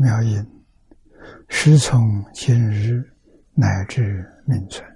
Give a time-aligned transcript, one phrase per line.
[0.00, 0.46] 妙音，
[1.48, 3.02] 时从今日
[3.52, 4.88] 乃至命存，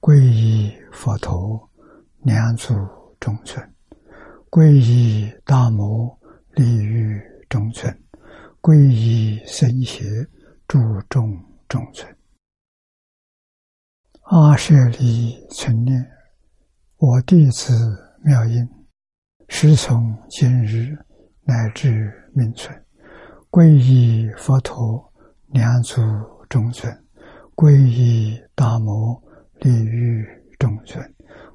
[0.00, 1.70] 皈依佛陀，
[2.22, 2.74] 两足
[3.20, 3.62] 中尊；
[4.48, 6.18] 皈依大摩，
[6.52, 7.92] 利欲中尊；
[8.62, 10.02] 皈依僧伽，
[10.66, 10.78] 注
[11.10, 12.16] 众中尊。
[14.22, 16.10] 阿舍利存念，
[16.96, 17.74] 我弟子
[18.24, 18.66] 妙音，
[19.50, 20.96] 时从今日
[21.42, 22.85] 乃至命存。
[23.56, 25.02] 皈依佛陀，
[25.46, 26.02] 两足
[26.46, 26.92] 中尊；
[27.54, 29.18] 皈依大摩，
[29.60, 30.28] 利欲
[30.58, 31.02] 中尊；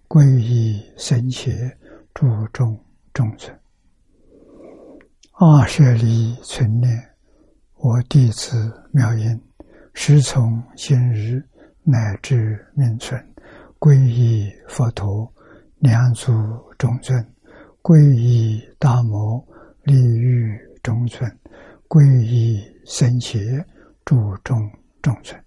[0.07, 1.51] 皈依僧伽，
[2.15, 2.75] 注众
[3.13, 3.55] 中尊。
[5.33, 6.99] 二舍利存念，
[7.75, 9.39] 我弟子妙音，
[9.93, 11.39] 师从今日
[11.83, 13.23] 乃至命存，
[13.77, 15.31] 皈依佛陀，
[15.77, 16.31] 两足
[16.79, 17.23] 中尊；
[17.83, 19.47] 皈依大摩，
[19.83, 21.31] 利欲中尊。
[21.91, 23.37] 皈依僧伽，
[24.05, 24.15] 注
[24.45, 24.57] 众
[25.01, 25.45] 众尊，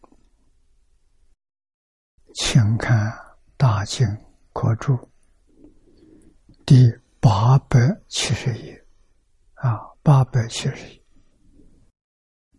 [2.34, 3.10] 请看
[3.56, 4.06] 《大经
[4.52, 4.92] 可注》
[6.66, 8.86] 第八百七十页，
[9.54, 9.72] 啊，
[10.02, 11.02] 八百七十页，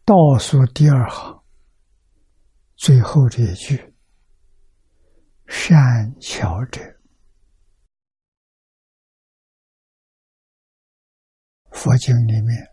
[0.03, 1.43] 倒数第二行
[2.77, 3.93] 最后这一句
[5.45, 6.81] ：“善巧者，
[11.69, 12.69] 佛经里面。”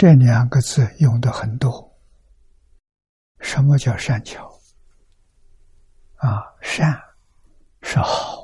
[0.00, 1.94] 这两个字用的很多。
[3.38, 4.50] 什么叫善巧？
[6.16, 6.98] 啊，善
[7.82, 8.40] 是好，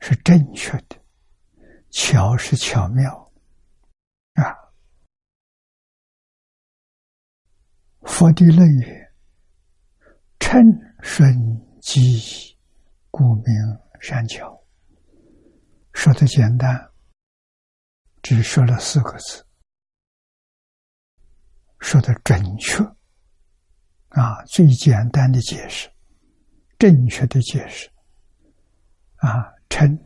[0.00, 0.96] 是正确的；
[1.90, 3.32] 巧是巧妙。
[4.32, 4.50] 啊，
[8.02, 9.06] 佛的论语，
[10.40, 10.60] 称
[11.04, 11.32] 顺
[11.80, 12.58] 机，
[13.12, 13.44] 故名
[14.00, 14.60] 善巧。
[15.92, 16.90] 说的简单，
[18.22, 19.46] 只说了四个字。
[21.80, 22.84] 说的准确，
[24.10, 25.90] 啊，最简单的解释，
[26.78, 27.90] 正确的解释，
[29.16, 29.98] 啊，称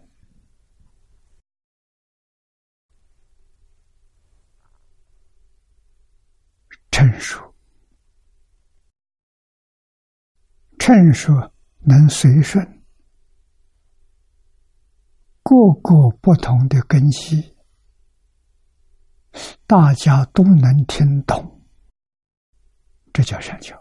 [6.90, 7.54] 称数，
[10.78, 11.32] 称数
[11.80, 12.64] 能随顺
[15.42, 17.56] 各个不同的根基，
[19.66, 21.63] 大家都能听懂。
[23.14, 23.80] 这叫善巧。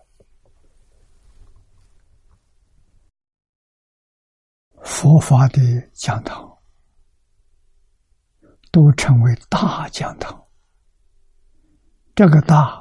[4.83, 5.59] 佛法的
[5.91, 6.55] 讲堂
[8.71, 10.39] 都称为大讲堂。
[12.13, 12.79] 这个“大”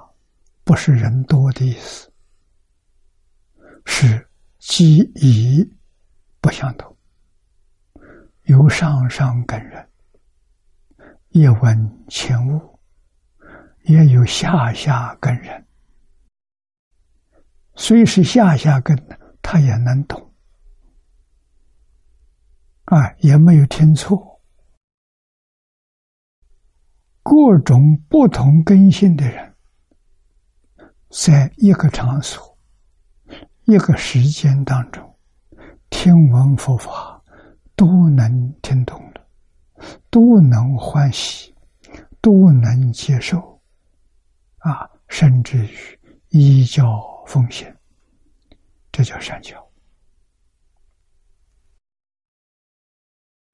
[0.62, 2.12] 不是人多的意思，
[3.86, 4.28] 是
[4.58, 5.66] 机宜
[6.42, 6.94] 不相同，
[8.42, 9.88] 有上上根人，
[11.30, 12.78] 一闻前悟，
[13.84, 15.61] 也有下下根人。
[17.74, 18.96] 虽是下下根
[19.40, 20.32] 他也能懂，
[22.84, 24.40] 啊，也没有听错。
[27.22, 29.54] 各种不同根性的人，
[31.08, 32.58] 在一个场所、
[33.64, 35.16] 一个时间当中，
[35.88, 37.22] 听闻佛法，
[37.74, 39.26] 都能听懂了，
[40.10, 41.54] 都能欢喜，
[42.20, 43.60] 都能接受，
[44.58, 45.70] 啊，甚至于
[46.28, 47.11] 依教。
[47.26, 47.74] 奉献，
[48.90, 49.58] 这叫善教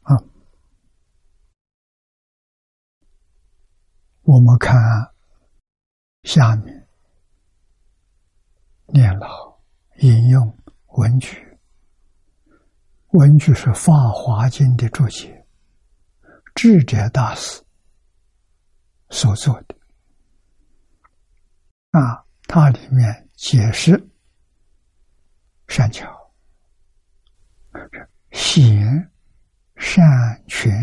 [0.02, 0.16] 啊！
[4.22, 4.74] 我们看
[6.24, 6.88] 下面
[8.86, 9.60] 念老
[10.00, 11.58] 引用文句，
[13.08, 15.46] 文句是《法华经》的注解，
[16.54, 17.62] 智者大师
[19.10, 19.76] 所做的
[21.90, 23.27] 啊，它里面。
[23.38, 23.92] 解释
[25.68, 26.04] 善巧，
[28.32, 29.12] 贤
[29.76, 30.04] 善
[30.48, 30.74] 权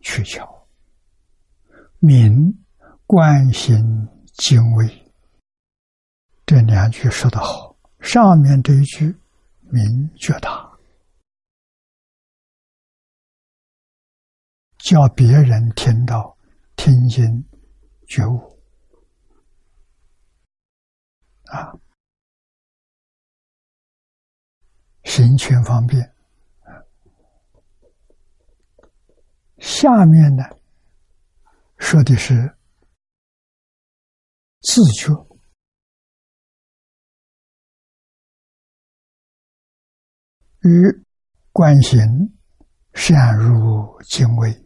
[0.00, 0.66] 取巧，
[1.98, 2.32] 明
[3.04, 3.76] 关心
[4.38, 5.12] 敬畏。
[6.46, 9.14] 这两句说得好，上面这一句
[9.60, 10.66] 明觉大，
[14.78, 16.34] 叫别人听到
[16.74, 17.44] 听经
[18.08, 18.55] 觉悟
[21.46, 21.72] 啊，
[25.04, 26.12] 行权方便。
[29.58, 30.42] 下面呢，
[31.78, 32.56] 说的是
[34.60, 35.12] 自觉
[40.60, 41.04] 与
[41.52, 42.02] 观行
[42.92, 44.65] 善入敬畏。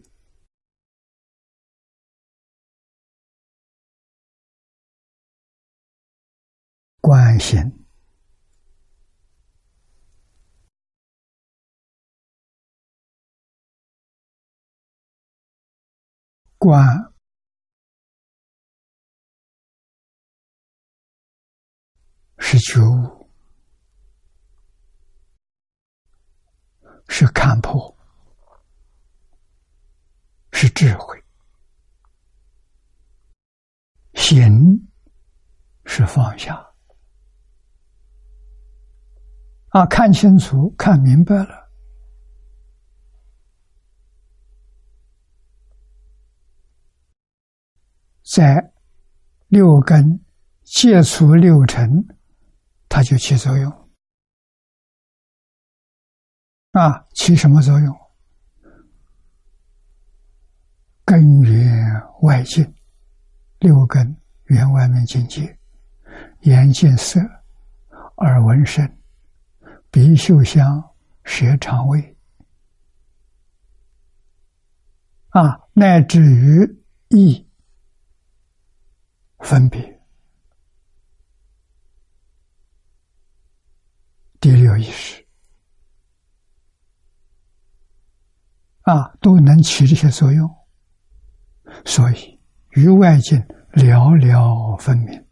[7.00, 7.58] 观行，
[16.58, 16.86] 观
[22.38, 23.30] 是觉悟，
[27.08, 27.96] 是看破，
[30.52, 31.24] 是智慧，
[34.14, 34.88] 行
[35.86, 36.69] 是放下。
[39.70, 41.70] 啊，看清楚，看明白了，
[48.24, 48.72] 在
[49.46, 50.24] 六根
[50.64, 51.88] 接触六尘，
[52.88, 53.90] 它就起作用。
[56.72, 57.96] 啊，起什么作用？
[61.04, 61.62] 根源
[62.22, 62.74] 外境，
[63.60, 65.56] 六根缘外面境界，
[66.40, 67.20] 眼见色，
[68.16, 68.99] 耳闻声。
[69.90, 70.94] 鼻嗅香，
[71.24, 72.16] 舌肠味，
[75.30, 77.44] 啊，乃至于意
[79.40, 80.00] 分别，
[84.38, 85.26] 第六意识，
[88.82, 90.48] 啊，都能起这些作用，
[91.84, 92.40] 所以
[92.70, 93.40] 与外境
[93.72, 95.26] 寥寥分明。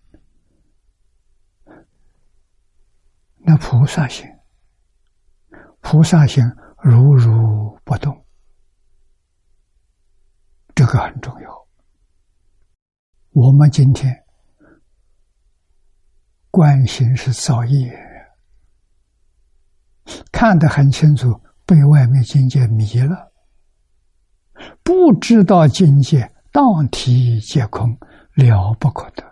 [3.36, 4.37] 那菩萨行。
[5.80, 6.44] 菩萨行
[6.82, 8.24] 如如不动，
[10.74, 11.68] 这个很重要。
[13.30, 14.24] 我们今天
[16.50, 17.96] 观行是造业，
[20.32, 23.32] 看得很清楚，被外面境界迷了，
[24.82, 27.96] 不知道境界当体皆空，
[28.34, 29.24] 了不可得。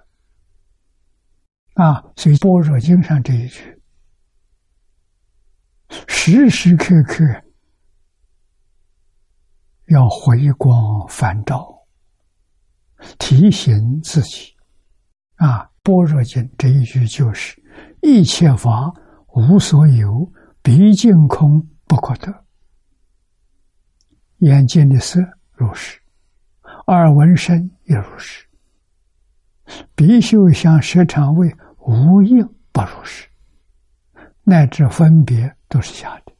[1.75, 3.75] 啊，所以《般若经》上这一句。
[6.07, 7.25] 时时刻刻
[9.87, 11.87] 要回光返照，
[13.19, 14.55] 提醒自己
[15.37, 15.62] 啊！
[15.83, 17.62] 《般若经》这一句就是
[18.02, 18.93] ：“一切法
[19.28, 22.45] 无所有，毕竟空不可得。”
[24.40, 25.21] 眼见的色
[25.52, 26.00] 如是，
[26.88, 28.45] 耳闻声也如是，
[29.95, 33.28] 鼻嗅香舌肠味无应不如是，
[34.43, 35.55] 乃至分别。
[35.68, 36.32] 都是假的，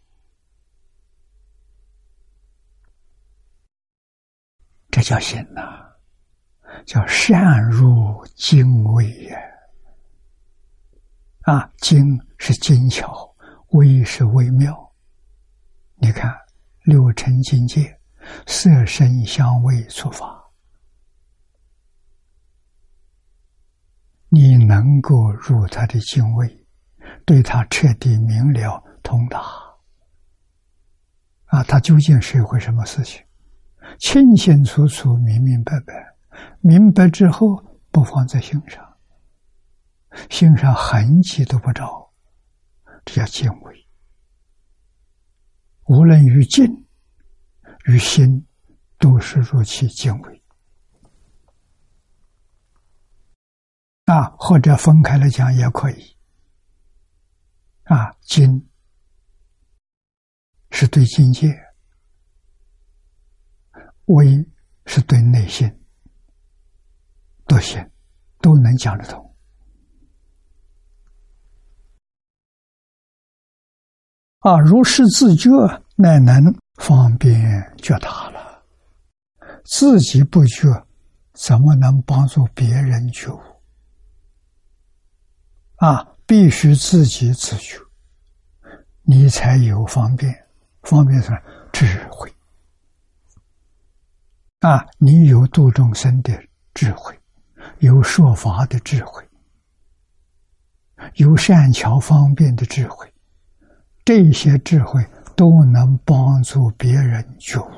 [4.91, 5.85] 这叫心呐，
[6.87, 9.37] 叫善入精微也。
[11.43, 13.35] 啊，精是精巧，
[13.71, 14.95] 微是微妙。
[15.97, 16.35] 你看
[16.83, 18.01] 六尘境界，
[18.47, 20.45] 色声香味触法，
[24.29, 26.67] 你能够入他的精微，
[27.25, 28.83] 对他彻底明了。
[29.07, 29.41] 通达
[31.45, 33.25] 啊，他究竟是一回什么事情？
[34.01, 35.95] 清清楚楚、明明白白，
[36.61, 38.99] 明白之后不放在心上，
[40.29, 42.13] 心上痕迹都不着，
[43.05, 43.87] 这叫敬畏。
[45.85, 46.67] 无论于静
[47.85, 48.45] 于心，
[48.99, 50.43] 都是如其敬畏
[54.07, 56.17] 啊，或者分开来讲也可以
[57.85, 58.69] 啊，静。
[60.79, 61.49] 是对境界，
[64.05, 64.47] 微
[64.85, 65.67] 是对内心，
[67.47, 67.91] 都行，
[68.43, 69.35] 都能讲得通。
[74.41, 75.49] 啊，如是自觉，
[75.97, 78.63] 乃能方便觉他了。
[79.65, 80.87] 自己不觉，
[81.33, 83.41] 怎么能帮助别人觉悟？
[85.77, 87.79] 啊，必须自己自觉，
[89.05, 90.46] 你才有方便。
[90.87, 91.31] 方便是？
[91.73, 92.33] 智慧
[94.61, 94.87] 啊！
[94.99, 96.33] 你有度众生的
[96.73, 97.15] 智慧，
[97.81, 99.23] 有说法的智慧，
[101.17, 103.13] 有善巧方便的智慧，
[104.07, 105.05] 这些智慧
[105.37, 107.71] 都能帮助别人觉悟，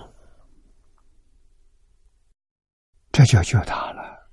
[3.11, 4.31] 这就救他了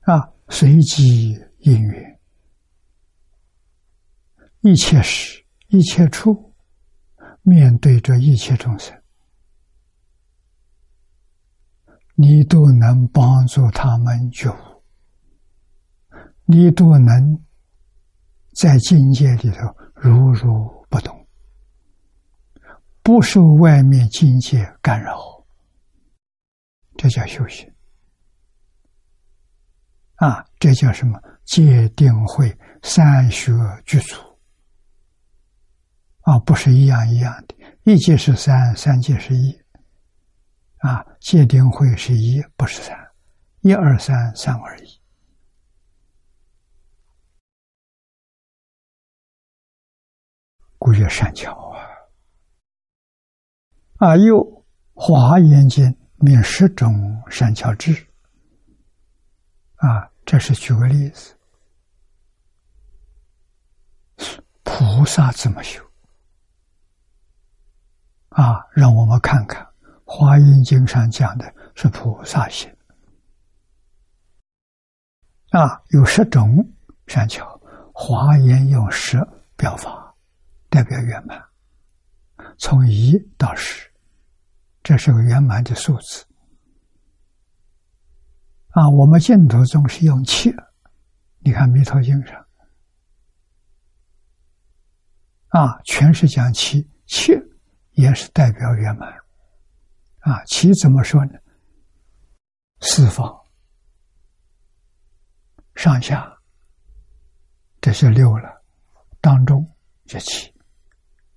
[0.00, 2.13] 啊随机应运，
[4.66, 6.54] 一切时、一切处，
[7.42, 8.98] 面对着一切众生，
[12.14, 14.82] 你都能帮助他们觉悟，
[16.46, 17.44] 你都能
[18.54, 21.28] 在境界里头如如不动，
[23.02, 25.44] 不受外面境界干扰，
[26.96, 27.70] 这叫修行。
[30.14, 31.20] 啊，这叫什么？
[31.44, 33.52] 戒定慧三学
[33.84, 34.33] 具足。
[36.24, 37.54] 啊，不是一样一样的。
[37.84, 39.52] 一界是三，三界是一。
[40.78, 42.96] 啊，界定会是一，不是三。
[43.60, 45.00] 一二三，三二一。
[50.78, 51.80] 故曰善巧啊！
[53.96, 54.36] 啊，又
[54.94, 55.84] 《华严经》
[56.16, 57.92] 名十种善巧智。
[59.76, 61.38] 啊，这是举个例子，
[64.62, 65.83] 菩萨怎么修？
[68.34, 69.62] 啊，让我们看看
[70.04, 72.68] 《华严经》上讲的是菩萨行。
[75.50, 76.68] 啊，有十种
[77.06, 77.46] 善巧，
[77.92, 79.24] 《华严》用十
[79.56, 80.12] 表法，
[80.68, 81.40] 代表圆满，
[82.58, 83.88] 从一到十，
[84.82, 86.26] 这是个圆满的数字。
[88.70, 90.52] 啊，我们净土宗是用七，
[91.38, 92.44] 你看《弥陀经》上，
[95.50, 97.32] 啊，全是讲七，七
[97.94, 99.12] 也是代表圆满，
[100.20, 101.32] 啊，七怎么说呢？
[102.80, 103.32] 四方、
[105.74, 106.36] 上下，
[107.80, 108.62] 这是六了，
[109.20, 109.66] 当中
[110.06, 110.52] 这七，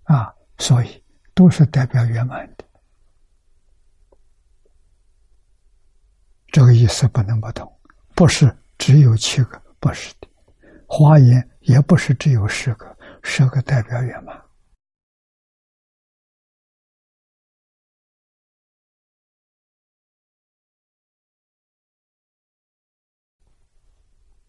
[0.04, 2.66] 啊，所以都是代表圆满的。
[6.52, 7.72] 这个意思不能不懂，
[8.16, 10.28] 不是只有七个，不是的，
[10.88, 14.47] 华严也不是只有十个，十个代表圆满。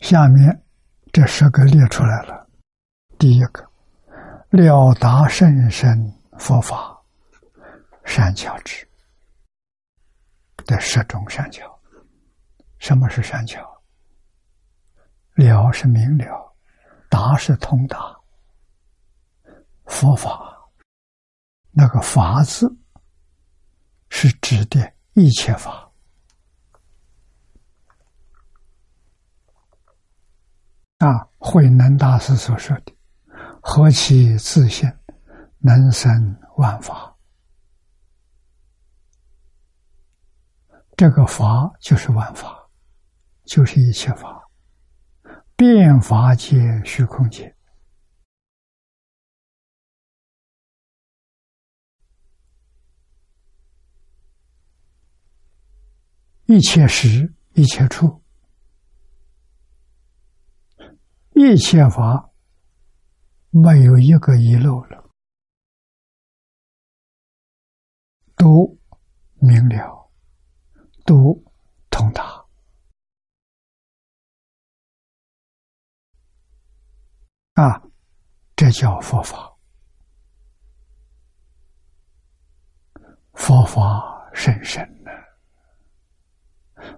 [0.09, 0.65] 下面
[1.13, 2.49] 这十个列出来了，
[3.19, 3.63] 第一个
[4.49, 5.95] 了达甚深
[6.39, 6.99] 佛法
[8.07, 8.89] 善巧智
[10.65, 11.79] 的十种善巧。
[12.79, 13.61] 什么是善巧？
[15.35, 16.57] 了是明了，
[17.11, 17.99] 达是通达。
[19.85, 20.57] 佛法
[21.71, 22.67] 那个法字
[24.09, 25.88] 是指的一切法
[30.99, 31.27] 啊。
[31.39, 32.93] 慧能大师所说的
[33.63, 34.93] “何其自信，
[35.59, 37.17] 能生万法”，
[40.97, 42.57] 这个法就是万法。
[43.45, 44.47] 就是一切法，
[45.57, 47.57] 变法界、虚空界，
[56.45, 58.23] 一切时、一切处，
[61.41, 62.31] 一切法
[63.51, 65.09] 没有一个遗漏了，
[68.35, 68.77] 都
[69.35, 70.11] 明了，
[71.07, 71.41] 都
[71.91, 72.45] 通达。
[77.55, 77.83] 啊，
[78.57, 79.57] 这叫佛法。
[83.35, 85.11] 佛法甚深呢，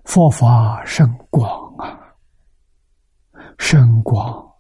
[0.07, 2.10] 佛法甚广啊，
[3.63, 4.57] 深广，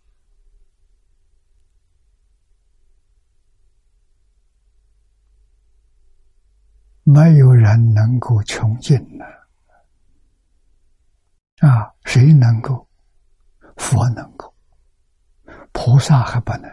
[7.02, 9.24] 没有人能够穷尽呢。
[11.66, 12.86] 啊，谁能够？
[13.78, 14.54] 佛能够。
[15.72, 16.70] 菩萨还不能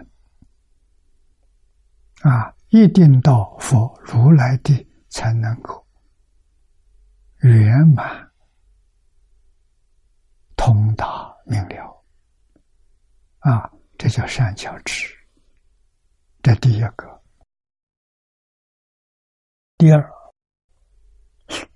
[2.21, 5.87] 啊，一定到佛如来地才能够
[7.37, 8.31] 圆满
[10.57, 11.96] 通达明了
[13.47, 15.17] 啊，这叫善巧智。
[16.43, 17.23] 这第一个，
[19.77, 20.11] 第二，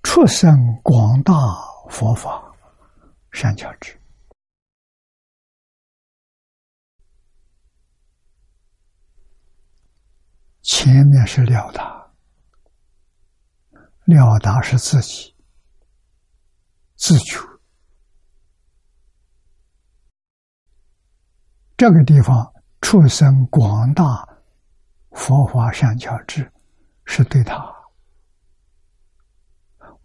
[0.04, 1.34] 出生广大
[1.90, 2.54] 佛法
[3.32, 3.98] 善巧智。
[10.62, 12.12] 前面是了达，
[14.04, 15.34] 了达是自己
[16.98, 17.51] 自觉。
[21.82, 24.24] 这个地方出生广大
[25.14, 26.48] 佛法善巧智，
[27.06, 27.58] 是对他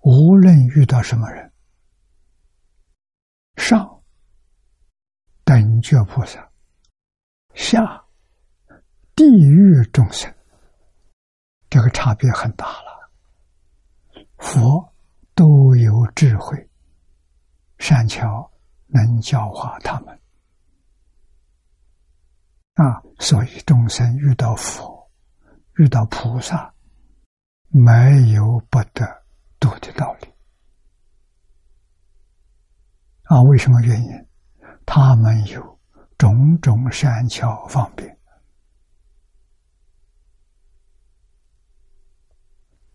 [0.00, 1.52] 无论遇到什么人，
[3.56, 4.02] 上
[5.45, 6.50] 等觉菩萨，
[7.52, 8.02] 下
[9.14, 10.35] 地狱众生，
[11.68, 13.11] 这个差别很大了。
[14.38, 14.95] 佛
[15.35, 16.71] 都有智慧，
[17.76, 18.50] 善巧
[18.87, 20.18] 能教化他们
[22.76, 25.11] 啊，所以众生遇到佛、
[25.76, 26.75] 遇到菩萨，
[27.68, 29.06] 没有不得
[29.59, 30.28] 度的道理
[33.25, 33.40] 啊。
[33.45, 34.11] 为什么原因？
[34.85, 35.80] 他们有
[36.18, 38.14] 种种善巧方便，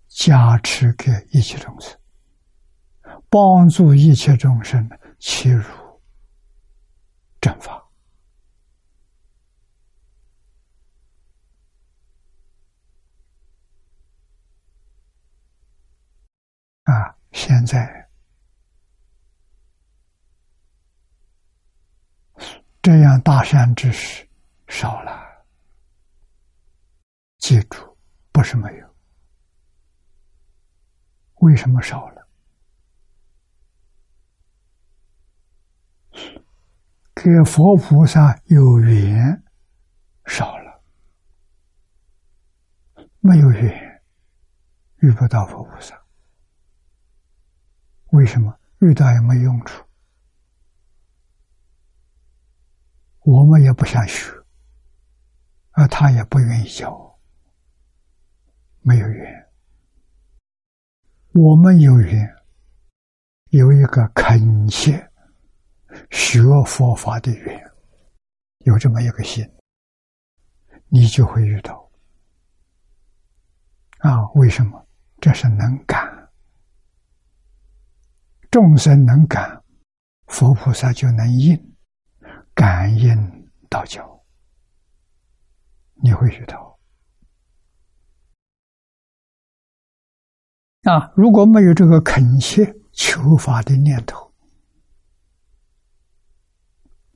[0.08, 2.00] 加持给一切众生，
[3.30, 5.66] 帮助一切众生切入
[7.42, 7.80] 正法。
[16.84, 18.10] 啊，现在。
[22.82, 24.28] 这样大善之事
[24.68, 25.46] 少了，
[27.38, 27.96] 记住，
[28.32, 28.96] 不是没有。
[31.36, 32.28] 为什么少了？
[37.14, 39.44] 跟佛菩萨有缘
[40.26, 40.82] 少了，
[43.20, 44.04] 没有缘
[45.02, 46.01] 遇不到佛菩萨。
[48.12, 49.84] 为什么遇到也没用处？
[53.24, 54.32] 我们也不想学，
[55.72, 57.20] 而他也不愿意教，
[58.82, 59.48] 没有缘。
[61.34, 62.36] 我们有缘，
[63.52, 65.10] 有一个恳切
[66.10, 67.72] 学佛法的缘，
[68.66, 69.50] 有这么一个心，
[70.90, 71.90] 你就会遇到。
[74.00, 74.86] 啊，为什么？
[75.22, 76.11] 这是能感，
[78.52, 79.64] 众生能感，
[80.28, 81.58] 佛菩萨就能应。
[82.54, 84.24] 感应道教，
[85.96, 86.78] 你会学到
[90.84, 91.12] 啊！
[91.16, 94.32] 如果没有这个恳切求法的念头，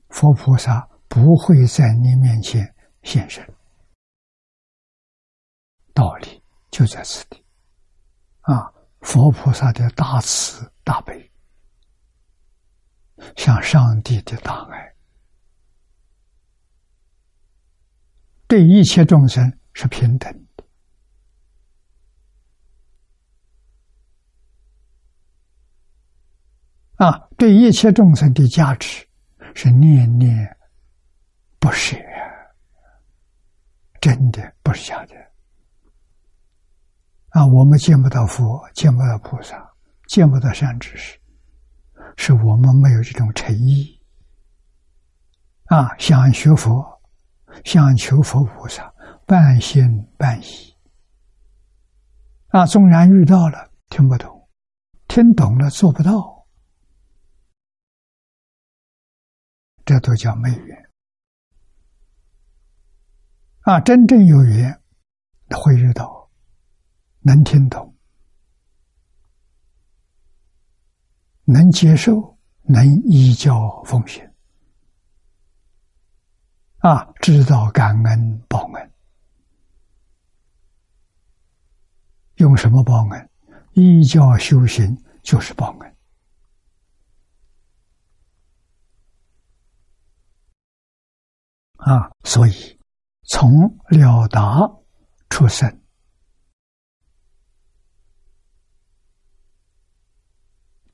[0.08, 3.46] 佛菩萨不会在你面前现身。
[5.92, 7.44] 道理就在此地
[8.40, 8.72] 啊！
[9.00, 11.32] 佛菩萨的大慈大悲，
[13.36, 14.94] 像上帝的大爱。
[18.46, 20.64] 对一切众生是平等的
[27.04, 27.28] 啊！
[27.36, 29.04] 对一切众生的价值
[29.56, 30.56] 是念念
[31.58, 31.96] 不舍，
[34.00, 35.16] 真的不是假的
[37.30, 37.44] 啊！
[37.44, 39.74] 我们见不到佛，见不到菩萨，
[40.06, 41.18] 见不到善知识，
[42.16, 44.00] 是我们没有这种诚意
[45.66, 45.96] 啊！
[45.98, 46.94] 想学佛。
[47.64, 48.92] 想求佛菩萨，
[49.24, 50.76] 半信半疑
[52.48, 52.66] 啊！
[52.66, 54.46] 纵然遇到了，听不懂；
[55.08, 56.46] 听懂了，做不到，
[59.86, 60.90] 这都叫没缘
[63.60, 63.80] 啊！
[63.80, 64.78] 真正有缘，
[65.48, 66.30] 会遇到，
[67.20, 67.95] 能听懂，
[71.48, 74.22] 能接受，能依教奉行。
[76.78, 78.92] 啊，知道感恩报恩，
[82.36, 83.30] 用什么报恩？
[83.74, 85.96] 依教修行就是报恩。
[91.76, 92.78] 啊，所以
[93.22, 94.68] 从了达
[95.30, 95.80] 出生，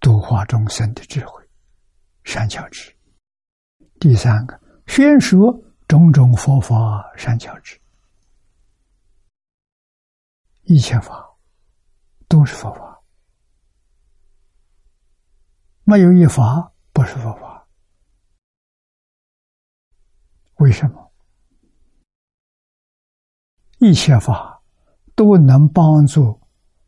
[0.01, 1.47] 度化众生的智慧，
[2.25, 2.91] 善巧智。
[4.01, 5.63] 第三个，宣说。
[5.89, 7.79] 种种佛法善巧智，
[10.63, 11.37] 一切法
[12.29, 13.03] 都是佛法，
[15.85, 17.69] 没有一法不是佛法。
[20.55, 21.13] 为什么？
[23.81, 24.63] 一切法
[25.15, 26.41] 都能帮助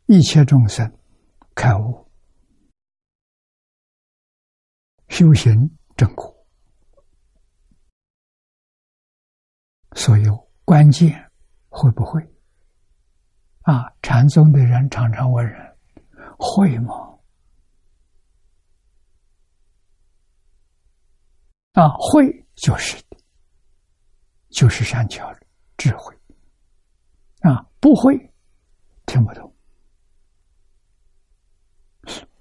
[0.07, 0.91] 一切众生
[1.53, 2.04] 开悟、
[5.09, 6.33] 修行正果。
[9.93, 11.31] 所有关键
[11.69, 12.21] 会不会
[13.61, 13.91] 啊？
[14.01, 15.77] 禅宗的人常常问人
[16.37, 16.93] ：“会吗？”
[21.73, 23.17] 啊，会就是的，
[24.49, 25.33] 就是善巧
[25.77, 26.13] 智慧
[27.39, 28.17] 啊，不会
[29.05, 29.55] 听不懂，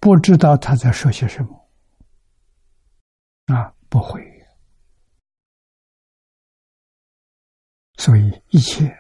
[0.01, 1.64] 不知道他在说些什么
[3.47, 4.23] 啊，不会。
[7.99, 8.95] 所以一切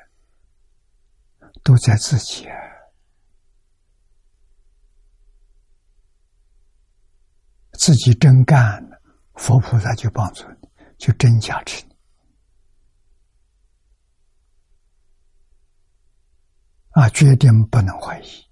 [1.62, 2.46] 都在自己。
[7.72, 8.82] 自己真干，
[9.34, 11.94] 佛菩萨就帮助你，就真加持你。
[16.90, 18.46] 啊，决定不能怀疑，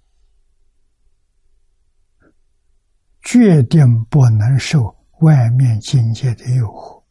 [3.21, 7.03] 决定不能受外面境界的诱惑。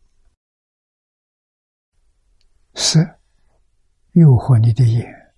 [2.75, 2.99] 色
[4.13, 5.35] 诱惑你的眼，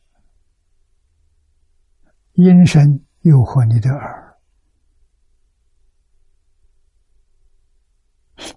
[2.35, 4.39] 音声诱惑你的耳。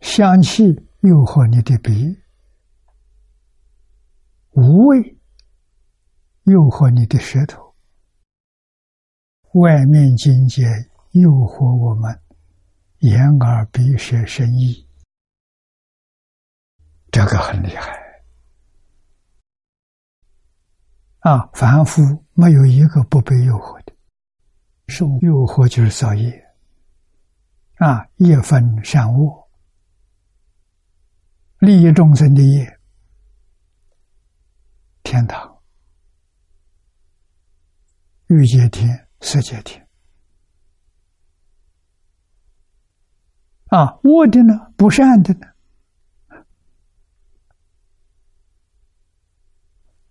[0.02, 0.63] 香气
[1.02, 2.17] 诱惑你的鼻，
[4.52, 5.20] 无味
[6.43, 7.76] 诱惑你的舌头，
[9.54, 10.63] 外面境界
[11.12, 12.20] 诱惑我们
[13.00, 14.88] 眼耳鼻舌身意，
[17.12, 17.96] 这个很厉害。
[21.20, 21.50] 啊！
[21.54, 22.02] 凡夫
[22.34, 23.94] 没有一个不被诱惑的，
[24.88, 26.32] 受诱惑就是造业。
[27.76, 29.50] 啊，业分善恶。
[31.60, 32.80] 利益众生的业，
[35.04, 35.62] 天堂、
[38.28, 39.87] 欲界天、色界天。
[43.69, 44.73] 啊，恶的呢？
[44.77, 45.47] 不善的呢？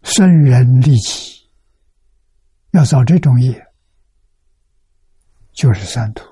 [0.03, 1.49] 圣人利己，
[2.71, 3.67] 要造这种业，
[5.53, 6.25] 就是三途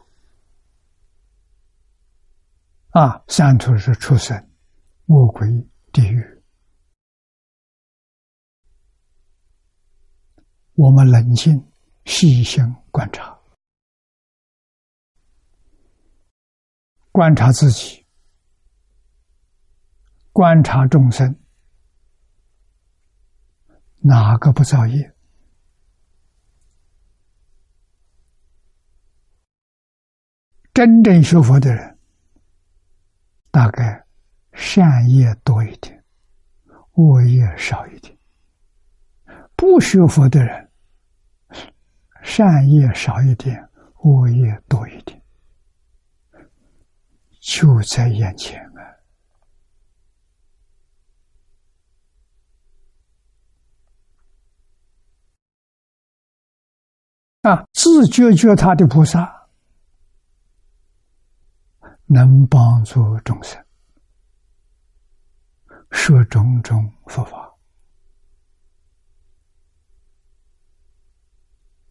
[2.90, 4.48] 啊，三途是出生。
[5.06, 5.46] 魔鬼
[5.92, 6.42] 地狱，
[10.76, 11.62] 我们冷静
[12.06, 13.33] 细心观察，
[17.14, 18.04] 观察自己，
[20.32, 21.38] 观察众生，
[24.00, 25.14] 哪个不造业？
[30.72, 31.96] 真正学佛的人，
[33.52, 34.04] 大概。
[34.52, 36.04] 善业多一点，
[36.94, 38.16] 恶业少一点。
[39.56, 40.70] 不学佛的人，
[42.22, 43.68] 善业少一点，
[44.02, 45.20] 恶业多一点，
[47.44, 48.58] 就在眼前
[57.42, 57.52] 啊！
[57.52, 59.30] 啊，自觉觉他的菩萨，
[62.06, 63.62] 能帮助众生。
[65.90, 67.54] 说种种佛法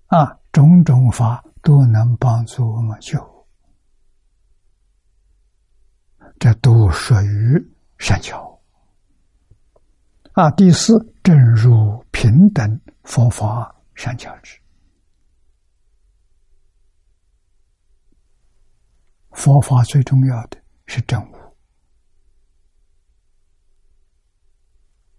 [0.08, 3.18] 啊，种种法都能帮助我们修，
[6.40, 8.62] 这都属于善巧
[10.34, 10.52] 啊。
[10.52, 10.94] 第四，
[11.24, 14.60] 正如平等佛法善巧之
[19.32, 21.36] 佛法最重要的是正悟。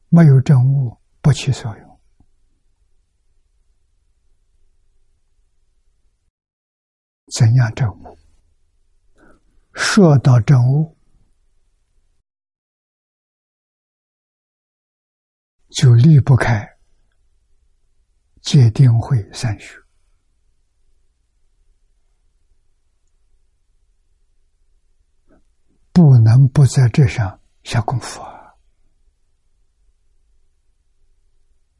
[0.09, 2.01] 没有正悟，不起作用。
[7.37, 8.17] 怎样正悟？
[9.73, 10.97] 说到正悟，
[15.75, 16.65] 就离不开
[18.41, 19.77] 戒定慧三学，
[25.93, 28.55] 不能不在这上下功夫啊。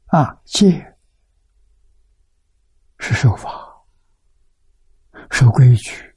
[0.07, 0.97] 啊，戒
[2.99, 3.49] 是守法、
[5.31, 6.13] 守规矩。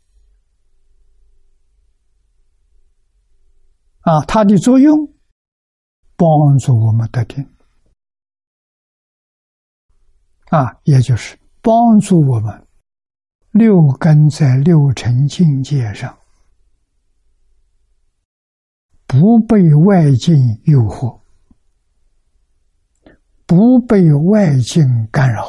[4.00, 5.14] 啊，它的作用
[6.16, 7.48] 帮助我们得定。
[10.50, 12.66] 啊，也就是帮助我们
[13.50, 16.18] 六根在六尘境界上
[19.06, 21.18] 不被外境诱惑。
[23.46, 25.42] 不被外境干扰，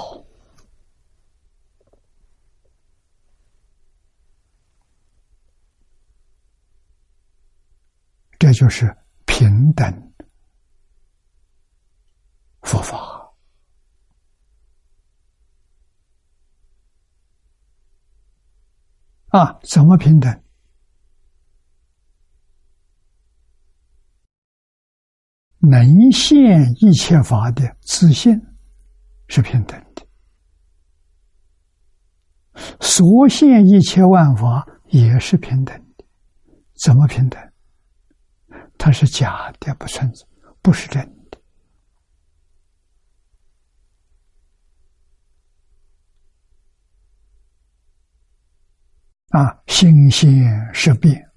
[8.38, 10.14] 这就是平等
[12.62, 13.18] 佛法
[19.30, 19.60] 啊！
[19.63, 20.44] 怎么平等？
[25.62, 28.42] 能现一切法的自信
[29.28, 30.08] 是平等的，
[32.80, 36.06] 所现一切万法也是平等的。
[36.82, 37.39] 怎么平等？
[38.78, 40.26] 它是假的，不存在，
[40.62, 41.18] 不是真的。
[49.30, 50.30] 啊，心现
[50.74, 51.30] 识变。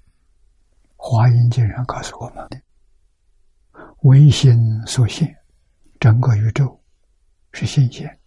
[0.95, 2.61] 华严经上告诉我们的，
[4.03, 4.55] 唯心
[4.87, 5.35] 所现，
[5.99, 6.81] 整个宇宙
[7.51, 8.19] 是新鲜。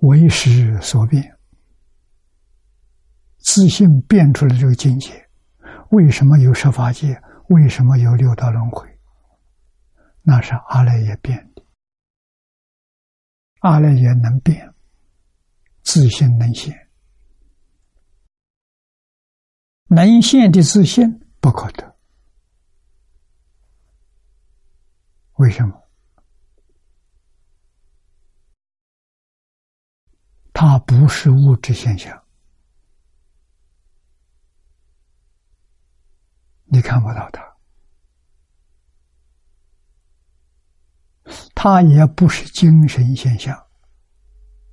[0.00, 1.36] 为识所变，
[3.38, 5.28] 自信变出来这个境界，
[5.90, 7.22] 为什么有十法界？
[7.48, 8.88] 为什么有六道轮回？
[10.22, 11.64] 那是阿赖耶变的。
[13.60, 14.74] 阿赖耶能变，
[15.82, 16.81] 自信能现，
[19.94, 21.94] 能现的自信不可得。
[25.34, 25.78] 为什么？
[30.54, 32.22] 它不是物质现象，
[36.64, 37.56] 你看不到它，
[41.54, 43.62] 它也不是精神现象，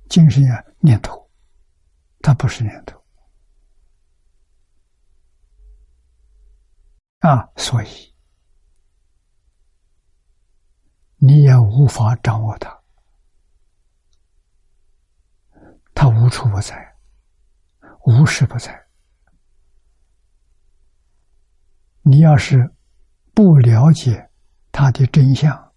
[0.08, 1.30] 精神啊念头，
[2.22, 2.99] 它不是念头。
[7.20, 8.14] 啊，所以
[11.16, 12.80] 你也无法掌握它。
[15.94, 16.96] 他无处不在，
[18.06, 18.86] 无时不在。
[22.00, 22.74] 你要是
[23.34, 24.30] 不了解
[24.72, 25.74] 他的真相，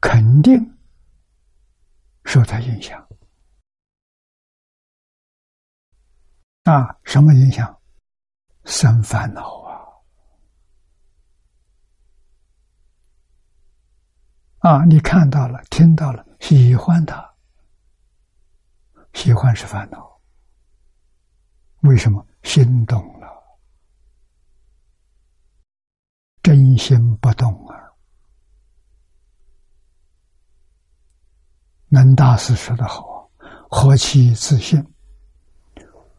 [0.00, 0.78] 肯定
[2.24, 3.08] 受他影响。
[6.62, 7.76] 啊，什么影响？
[8.64, 9.61] 生烦恼
[14.62, 14.84] 啊！
[14.84, 17.34] 你看到了，听到了，喜欢他。
[19.12, 20.20] 喜欢是烦恼，
[21.80, 23.28] 为什么心动了？
[26.42, 27.74] 真心不动啊！
[31.88, 33.18] 南大师说的好啊
[33.68, 34.80] ：“何其自信，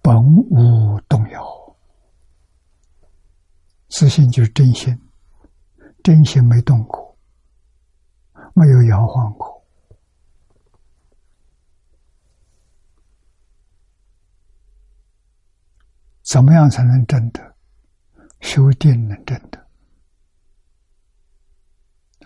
[0.01, 1.41] 本无动摇。”
[3.89, 4.99] 自信就是真心，
[6.03, 7.02] 真心没动过，
[8.53, 9.63] 没有摇晃过。
[16.23, 17.53] 怎么样才能证得？
[18.41, 19.67] 修定能证得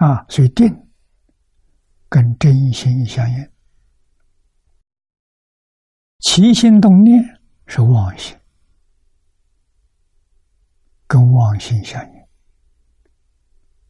[0.04, 0.26] 啊！
[0.30, 0.76] 所以定
[2.10, 3.52] 跟真心相应，
[6.18, 7.24] 起心动念
[7.68, 8.36] 是妄心，
[11.06, 12.28] 跟妄心相应。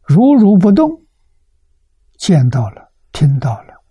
[0.01, 1.06] 如如不动，
[2.27, 3.81] 见到了，听到了，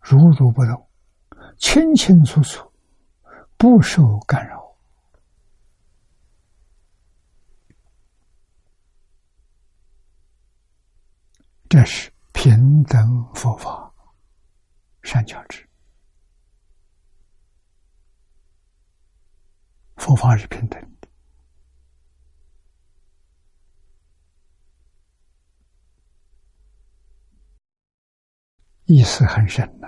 [0.00, 0.88] 如如不动，
[1.58, 2.72] 清清楚楚，
[3.58, 4.74] 不受干扰。
[11.68, 13.92] 这是平等佛法，
[15.02, 15.68] 善教之。
[19.96, 21.08] 佛法是平等的，
[28.88, 29.86] 意思很深呐。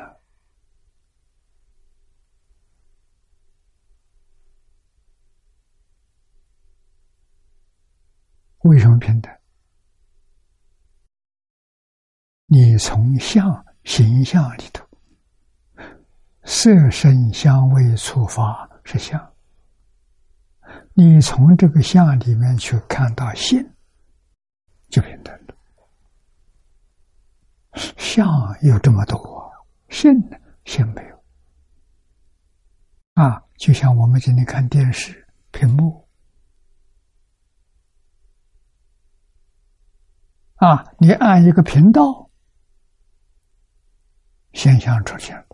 [8.59, 9.35] 为什么平等？
[12.45, 14.87] 你从相形象里头，
[16.45, 19.35] 色声香味触法是相。
[20.93, 23.67] 你从这个相里面去看到性，
[24.91, 25.40] 就平等。
[27.75, 28.27] 相
[28.63, 29.51] 有这么多，
[29.89, 30.37] 性呢？
[30.65, 31.25] 性没有。
[33.15, 36.09] 啊，就像我们今天看电视屏幕，
[40.57, 42.31] 啊，你按一个频道。
[44.53, 45.47] 现象出现了，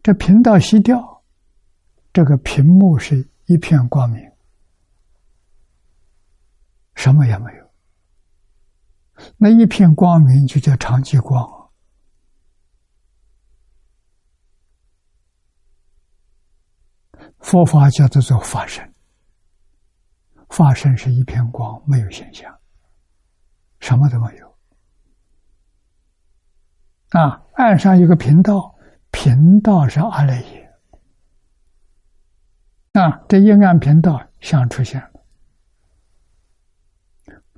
[0.00, 1.24] 这频道熄掉，
[2.12, 4.30] 这个屏幕是一片光明，
[6.94, 7.61] 什么也没有。
[9.36, 11.46] 那一片光明就叫长期光。
[17.38, 18.94] 佛法叫做做法身，
[20.48, 22.56] 法身是一片光，没有现象，
[23.80, 24.58] 什么都没有。
[27.10, 28.74] 啊，岸上有个频道，
[29.10, 30.72] 频道是阿赖耶。
[32.92, 35.10] 啊，这一按频道，相出现了，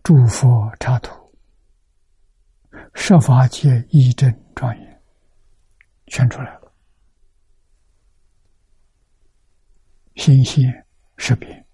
[0.03, 1.24] 诸佛插图，
[2.95, 5.03] 设法界一真庄严，
[6.07, 6.73] 全出来了，
[10.17, 10.87] 心现
[11.19, 11.67] 识别。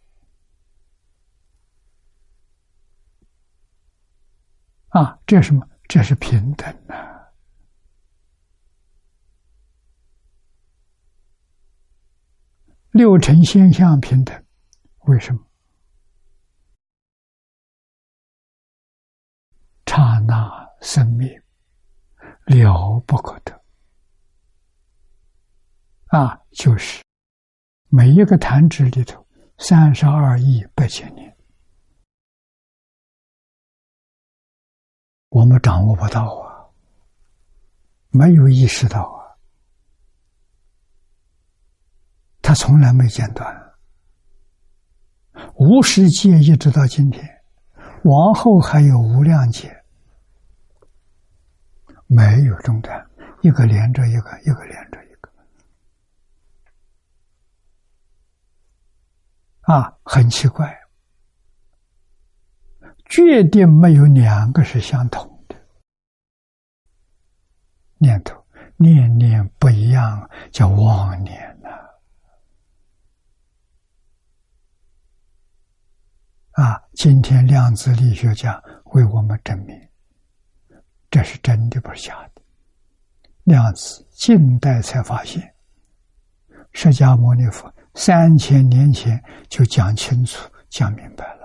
[4.88, 5.64] 啊，这什么？
[5.86, 6.96] 这是平等呐。
[12.90, 14.44] 六尘现象平等，
[15.04, 15.46] 为什么？
[19.86, 21.28] 刹那生命
[22.46, 23.62] 了不可得
[26.06, 26.40] 啊！
[26.50, 27.02] 就是
[27.88, 29.24] 每一个弹指里头，
[29.58, 31.36] 三十二亿八千年，
[35.28, 36.66] 我们掌握不到啊，
[38.08, 39.38] 没有意识到啊，
[42.42, 43.74] 他从来没间断，
[45.54, 47.24] 无始界一直到今天，
[48.04, 49.79] 往后还有无量劫。
[52.12, 53.08] 没有中断，
[53.40, 55.30] 一个连着一个，一个连着一个，
[59.72, 60.76] 啊，很奇怪，
[63.04, 65.54] 决定没有两个是相同的。
[67.98, 68.44] 念头，
[68.76, 71.68] 念念不一样，叫妄念呐，
[76.60, 79.89] 啊，今天量子力学家为我们证明。
[81.10, 82.42] 这是真的，不是假的。
[83.44, 85.54] 量子近代才发现，
[86.72, 91.40] 释迦牟尼佛三千年前就讲清楚、讲明白了。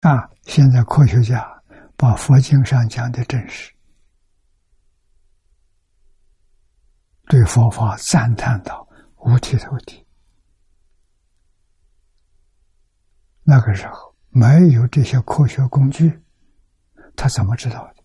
[0.00, 0.30] 啊！
[0.42, 1.62] 现在科学家
[1.96, 3.72] 把佛经上讲的真实，
[7.28, 8.86] 对佛法赞叹到
[9.18, 10.04] 五体投地。
[13.50, 16.22] 那个时候没有这些科学工具，
[17.16, 18.04] 他怎么知道的？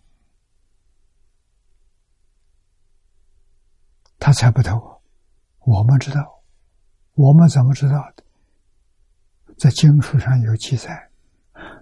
[4.17, 5.03] 他猜不透。
[5.59, 6.43] 我们知道，
[7.13, 8.23] 我们怎么知道的？
[9.55, 11.11] 在经书上有记载，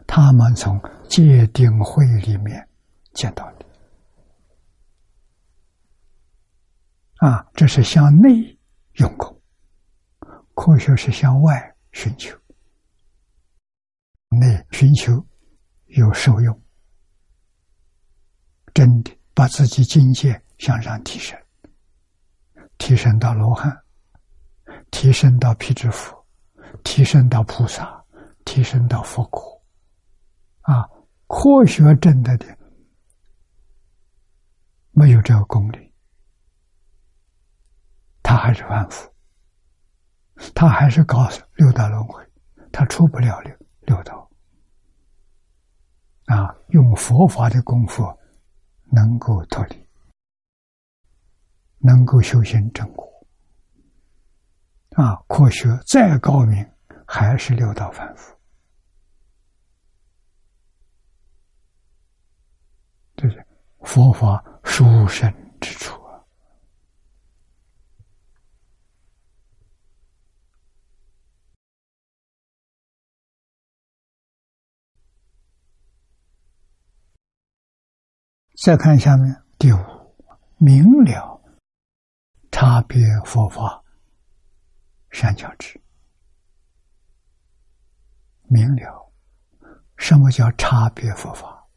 [0.06, 2.68] 他们从界定会里面
[3.14, 3.66] 见到的。
[7.26, 8.60] 啊，这是向内
[8.96, 9.42] 用功，
[10.54, 12.38] 科学是向外寻求。
[14.40, 15.26] 内寻求
[15.86, 16.62] 有受用，
[18.74, 21.40] 真的把自己境界向上提升，
[22.78, 23.76] 提升到罗汉，
[24.92, 26.26] 提升到辟支佛，
[26.84, 28.04] 提升到菩萨，
[28.46, 29.64] 提升到佛果，
[30.62, 30.90] 啊，
[31.28, 32.46] 科学证的的
[34.92, 35.94] 没有这个功力，
[38.22, 39.12] 他还是凡夫，
[40.56, 42.24] 他还是搞六道轮回，
[42.72, 44.23] 他出不了六六道。
[46.26, 48.04] 啊，用佛法的功夫
[48.86, 49.88] 能够脱离，
[51.80, 53.08] 能够修行正果。
[54.92, 56.66] 啊，科学再高明，
[57.06, 58.34] 还是六道凡夫。
[63.16, 63.46] 这是
[63.82, 66.03] 佛法殊胜之处。
[78.64, 79.78] 再看下面第五，
[80.56, 81.42] 明了
[82.50, 83.84] 差别佛法
[85.12, 85.78] 三角之。
[88.44, 89.12] 明了，
[89.98, 91.68] 什么叫差别佛法？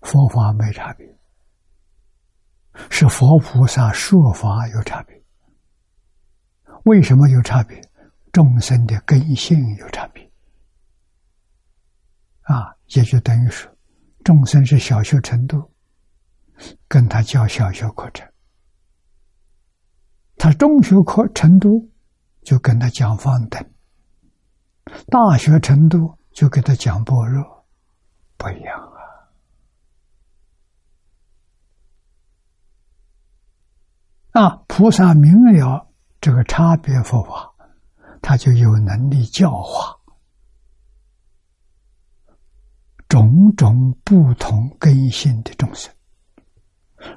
[0.00, 1.06] 佛法没差别，
[2.88, 5.22] 是佛菩萨说法有差别。
[6.84, 7.78] 为什么有差别？
[8.32, 10.24] 众生的根性有差别。
[12.44, 13.70] 啊，也就等于说，
[14.24, 15.70] 众生是小学程度。
[16.88, 18.28] 跟他教小学课程，
[20.36, 21.90] 他中学课程度
[22.42, 23.64] 就跟他讲方等，
[25.06, 27.64] 大学程度就给他讲般若，
[28.36, 28.80] 不一样
[34.32, 34.42] 啊！
[34.42, 37.54] 啊，菩萨明了这个差别佛法，
[38.20, 39.96] 他就有能力教化
[43.08, 45.93] 种种不同根性的众生。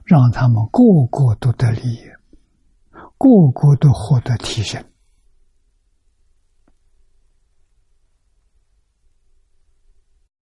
[0.03, 2.03] 让他们个个都得利益，
[3.17, 4.83] 个个都获得提升。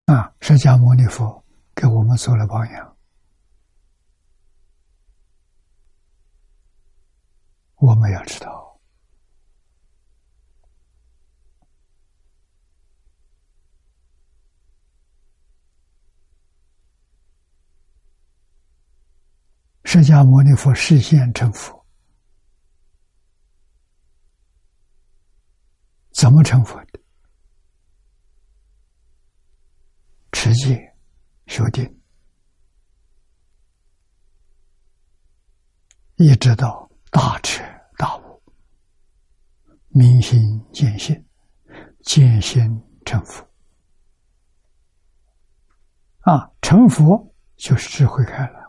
[0.07, 0.35] 啊！
[0.41, 1.43] 释迦牟尼佛
[1.75, 2.97] 给我们做了榜样，
[7.77, 8.64] 我们要知道。
[19.95, 21.87] 释迦牟尼佛示现成佛，
[26.11, 26.99] 怎么成佛的？
[30.33, 30.93] 持戒、
[31.47, 31.85] 修定，
[36.17, 37.63] 一直到大彻
[37.97, 38.43] 大悟，
[39.91, 41.25] 明心见性，
[42.03, 43.49] 见性成佛。
[46.23, 48.64] 啊，成佛就是智慧开了。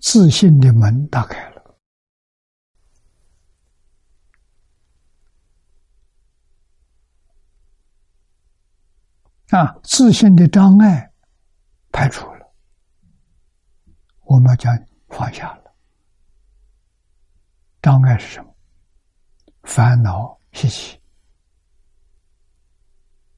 [0.00, 1.60] 自信的门打开了。
[9.50, 11.12] 啊，自信的障碍
[11.90, 12.54] 排除了，
[14.20, 14.72] 我们将
[15.08, 15.74] 放下了。
[17.82, 18.54] 障碍是什么？
[19.62, 21.00] 烦恼习气。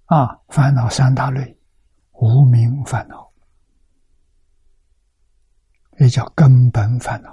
[0.04, 1.58] 啊，烦恼三大类：
[2.12, 3.21] 无名烦恼，
[6.02, 7.30] 也叫根本烦恼；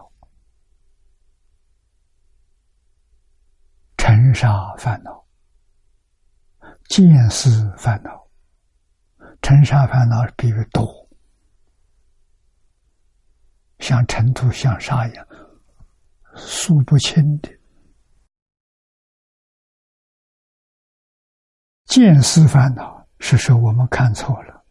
[3.98, 5.12] 尘沙烦恼；
[6.88, 8.30] 见思烦恼。
[9.42, 11.10] 尘沙烦恼比喻多，
[13.80, 15.28] 像尘土、像沙一样，
[16.36, 17.50] 数不清的。
[21.86, 24.64] 见思烦恼是说我们看错了，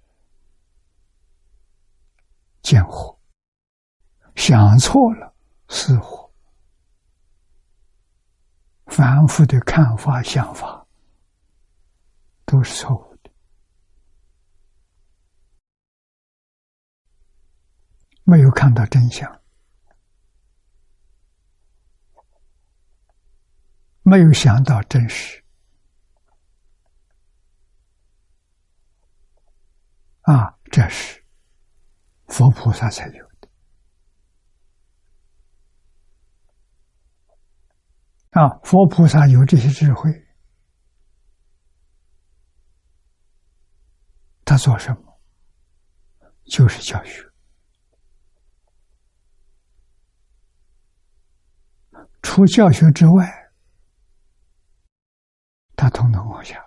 [2.63, 3.18] 见惑；
[4.39, 5.35] 想错了，
[5.69, 6.31] 思惑。
[8.87, 10.87] 反复的看法、想法
[12.47, 13.31] 都是错误的。
[18.23, 19.29] 没有看到真相，
[24.03, 25.43] 没有想到真实，
[30.23, 31.23] 啊，这是
[32.29, 33.29] 佛菩萨才有的。
[38.39, 40.09] 啊，佛菩萨有这些智慧，
[44.45, 45.21] 他做什么？
[46.45, 47.29] 就是教学。
[52.23, 53.27] 除教学之外，
[55.75, 56.65] 他统统放下，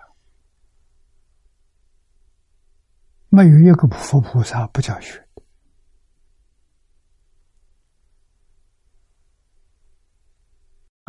[3.30, 5.26] 没有一个佛菩萨不教学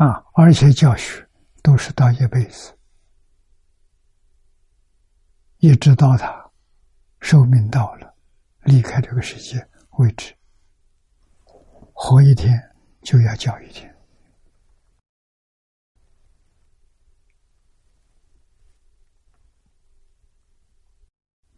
[0.04, 0.22] 啊！
[0.34, 1.26] 而且教学
[1.62, 2.76] 都是到一辈子，
[5.58, 6.50] 一直到他
[7.20, 8.14] 寿命到了，
[8.64, 10.34] 离开这个世界为止，
[11.94, 12.52] 活一天
[13.02, 13.90] 就要教一天。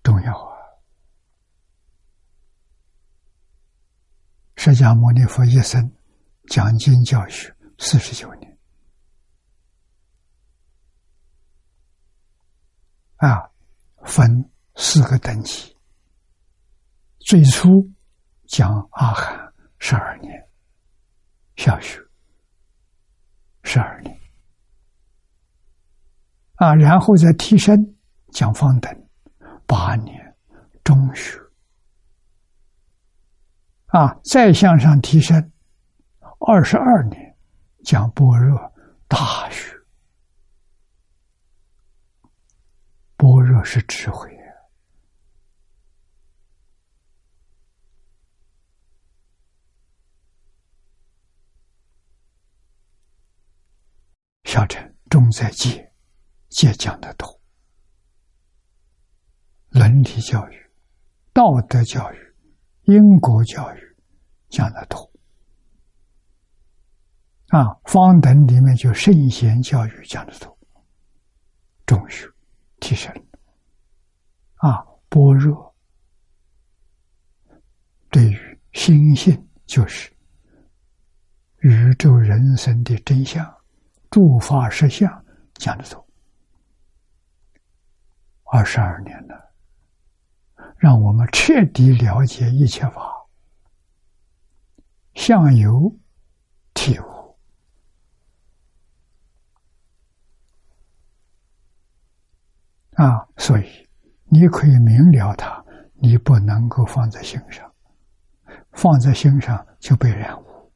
[0.04, 0.56] 重要啊！
[4.56, 5.92] 释迦牟尼佛一生
[6.48, 8.58] 讲经教学四十九年
[13.16, 13.50] 啊，
[14.04, 15.76] 分四个等级。
[17.18, 17.90] 最初
[18.46, 20.48] 讲阿含十二年，
[21.56, 22.00] 小学
[23.62, 24.16] 十二年
[26.54, 27.96] 啊，然后再提升
[28.32, 29.08] 讲方等。
[29.66, 30.36] 八年
[30.84, 31.36] 中学
[33.86, 35.52] 啊，再向上提升，
[36.38, 37.25] 二十二年
[37.86, 38.74] 讲般若
[39.06, 39.72] 大学。
[43.16, 44.28] 般若是智慧！
[54.42, 55.92] 小乘重在戒，
[56.48, 57.40] 戒讲的多。
[59.68, 60.70] 伦理教育、
[61.32, 62.34] 道德教育、
[62.82, 63.96] 因果教育
[64.48, 65.12] 讲的多
[67.48, 70.58] 啊，方等里面就圣贤教育讲的多，
[71.86, 72.28] 中学
[72.80, 73.12] 提升
[74.56, 75.74] 啊，般若
[78.10, 80.12] 对于心性就是
[81.58, 83.46] 宇宙人生的真相、
[84.10, 85.08] 诸法实相
[85.54, 86.04] 讲的多，
[88.52, 89.46] 二十二年了。
[90.78, 93.10] 让我们彻底了解一切法，
[95.14, 95.90] 相由
[96.74, 97.15] 体悟
[102.96, 103.26] 啊！
[103.36, 103.88] 所以
[104.24, 107.70] 你可以明了它，你不能够放在心上，
[108.72, 110.72] 放在心上就被染污，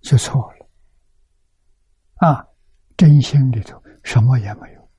[0.00, 0.68] 就错了
[2.28, 2.46] 啊！
[2.96, 4.90] 真心里头什么也没有。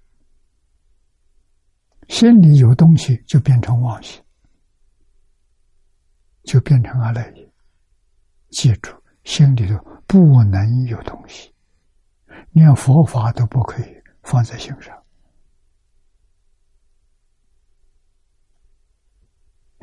[2.09, 4.21] 心里有东西，就变成妄心，
[6.43, 7.53] 就变成阿赖耶。
[8.49, 8.91] 记住，
[9.23, 11.53] 心里头不能有东西，
[12.51, 15.02] 连佛法都不可以放在心上。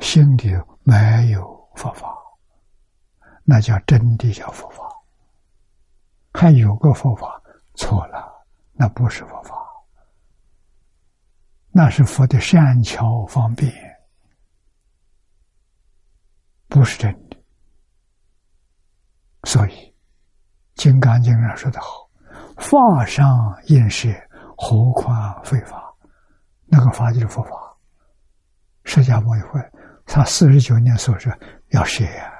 [0.01, 0.51] 心里
[0.83, 2.13] 没有佛法，
[3.45, 4.83] 那叫真的叫佛法。
[6.33, 7.41] 还有个佛法
[7.75, 9.55] 错了，那不是佛法，
[11.69, 13.71] 那是佛的善巧方便，
[16.67, 17.37] 不是真的。
[19.43, 19.71] 所以，
[20.75, 22.09] 《金刚经》上说的好
[22.57, 24.09] ：“法上应舍，
[24.57, 25.93] 何况非法？”
[26.65, 27.51] 那个法就是佛法。
[28.83, 29.59] 释迦牟尼佛
[30.13, 31.31] 他四十九年所说
[31.69, 32.33] 要学呀，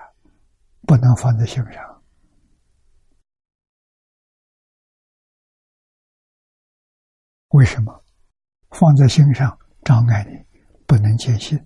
[0.82, 2.04] 不能放在心上。
[7.52, 8.04] 为什么
[8.72, 11.66] 放在心上障碍你，不能坚信？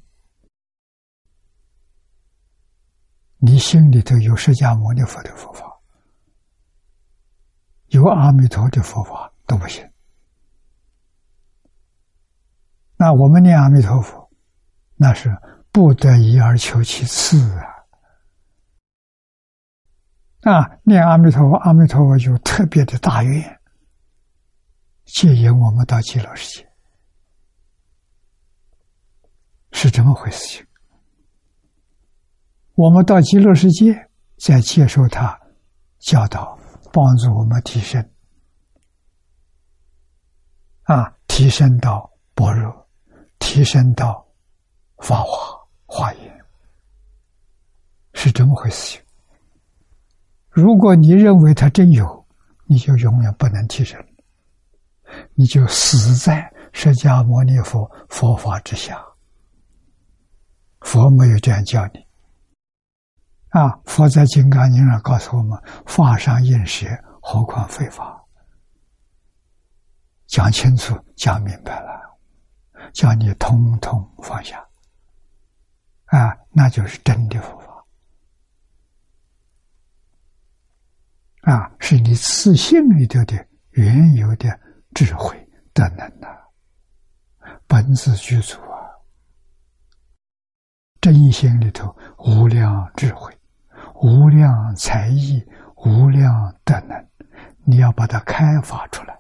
[3.38, 5.82] 你心里头有释迦牟尼佛的佛法，
[7.88, 9.84] 有阿弥陀的佛法都不行。
[12.96, 14.30] 那我们念阿弥陀佛，
[14.98, 15.36] 那是
[15.76, 17.68] 不得已而求其次啊！
[20.50, 23.60] 啊，念阿弥陀佛，阿弥陀佛有特别的大愿。
[25.04, 26.72] 接引我们到极乐世界，
[29.74, 30.66] 是这么回事情。
[32.76, 35.38] 我们到极乐世界，再接受他
[36.00, 36.58] 教导，
[36.94, 38.02] 帮助我们提升，
[40.84, 42.88] 啊，提升到般若，
[43.40, 44.26] 提升到
[45.00, 45.55] 法华、
[45.86, 46.46] 华严，
[48.14, 49.02] 是这么回事情。
[50.50, 52.26] 如果你认为他真有，
[52.66, 54.04] 你就永远不能提升。
[55.36, 59.02] 你就死在释迦牟尼佛佛法之下，
[60.82, 62.00] 佛没有这样教你
[63.50, 63.80] 啊！
[63.86, 66.88] 佛在《金刚经》上告诉我们：“法上应舍，
[67.22, 68.22] 何况非法？”
[70.28, 72.20] 讲清楚、讲明白了，
[72.94, 74.65] 叫你通通放下
[76.06, 76.38] 啊！
[76.52, 77.86] 那就是真的佛法
[81.52, 81.72] 啊！
[81.80, 84.60] 是你自信里头的原有的。
[84.96, 85.36] 智慧
[85.74, 86.28] 的能呐，
[87.68, 88.88] 本自具足啊！
[91.02, 93.38] 真心里头无量智慧、
[93.96, 95.46] 无量才艺、
[95.76, 97.10] 无量德能，
[97.66, 99.20] 你要把它开发出来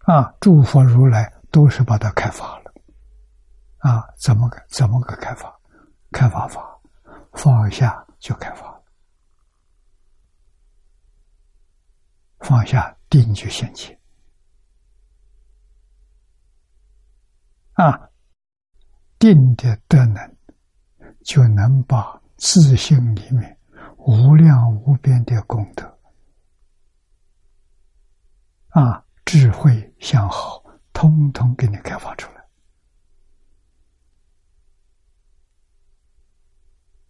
[0.00, 0.34] 啊！
[0.38, 2.67] 诸佛如来都是把它开发了
[3.78, 4.08] 啊！
[4.16, 5.54] 怎么个怎么个开发？
[6.10, 6.78] 开发法
[7.32, 8.82] 放下就开发了，
[12.40, 12.94] 放下。
[13.10, 13.98] 定就现前
[17.72, 18.10] 啊，
[19.18, 20.36] 定的德能
[21.24, 23.58] 就能把自信里面
[23.96, 25.98] 无量无边的功德
[28.68, 30.62] 啊，智慧相好，
[30.92, 32.37] 通通给你开发出来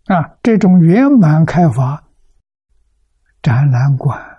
[0.09, 0.39] 啊！
[0.43, 2.03] 这种圆满开发
[3.41, 4.37] 展览馆。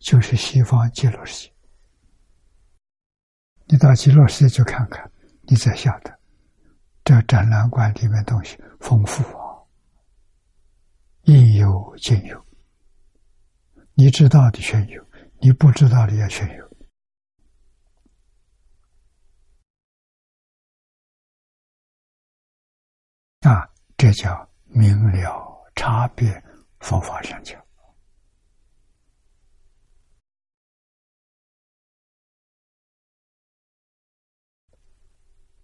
[0.00, 1.54] 就是西方极乐世界，
[3.68, 5.10] 你到极乐世界去看看，
[5.44, 6.20] 你才晓得
[7.02, 9.64] 这展览馆里面东西丰富啊，
[11.22, 12.44] 应有尽有。
[13.94, 15.02] 你知道的全有，
[15.40, 16.64] 你不知道的也全有。
[23.50, 23.66] 啊，
[23.96, 26.42] 这叫明了差别，
[26.80, 27.62] 佛法上讲。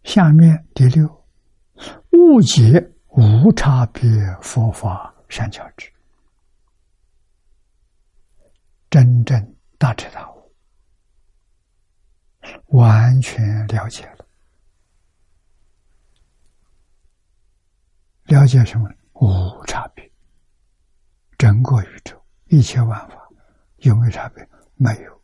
[0.04, 1.06] 下面第六，
[2.12, 4.02] 误解无差别
[4.40, 5.92] 佛法善巧之，
[8.88, 10.52] 真正大彻大悟，
[12.78, 14.26] 完全了解了。
[18.24, 18.88] 了解什么？
[19.20, 20.10] 无差别，
[21.36, 23.28] 整个宇宙一切万法
[23.80, 24.48] 有没有差别？
[24.76, 25.22] 没有。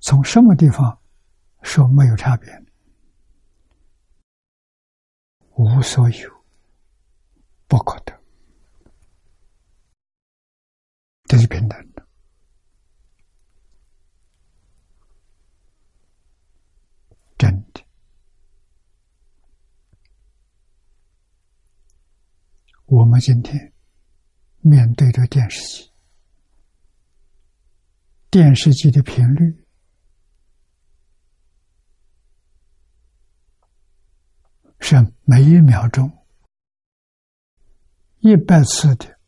[0.00, 1.00] 从什么地方
[1.62, 2.50] 说没有差别？
[5.54, 6.44] 无所有，
[7.68, 8.20] 不可得，
[11.26, 12.06] 这是平等的。
[17.36, 17.84] 真的，
[22.90, 23.70] 我们今天
[24.60, 25.92] 面对着电视机，
[28.30, 29.66] 电视机的频率。
[34.80, 36.10] 是每一秒钟
[38.20, 39.18] 一百次的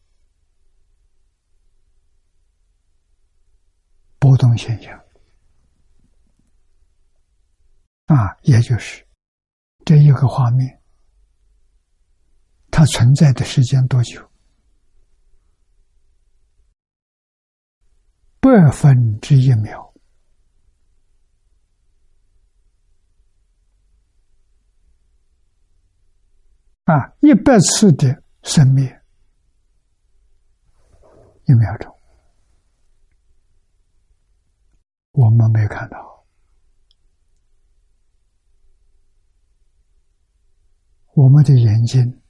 [4.19, 4.99] 波动现象
[8.07, 9.07] 啊，也就是
[9.85, 10.80] 这一个画面，
[12.81, 14.26] 它存在的时间多久？
[18.41, 19.93] 百分之一秒
[26.85, 27.12] 啊！
[27.20, 28.87] 一百次的生命，
[31.45, 31.95] 一秒钟，
[35.11, 36.24] 我们没看到，
[41.12, 42.22] 我们的眼睛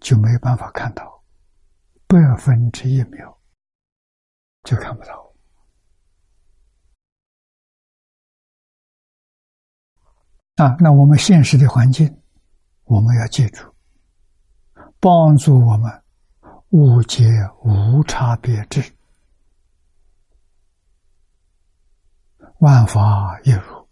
[0.00, 1.22] 就没有办法看到
[2.06, 3.36] 百分之一秒。
[4.64, 5.32] 就看不到
[10.56, 10.76] 啊！
[10.78, 12.20] 那我们现实的环境，
[12.84, 13.74] 我们要记住，
[15.00, 16.02] 帮助我们
[16.70, 17.24] 误解
[17.62, 18.82] 无差别智，
[22.58, 23.88] 万法一如，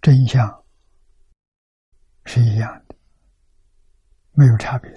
[0.00, 0.64] 真相
[2.24, 2.81] 是一样的，
[4.32, 4.90] 没有差别。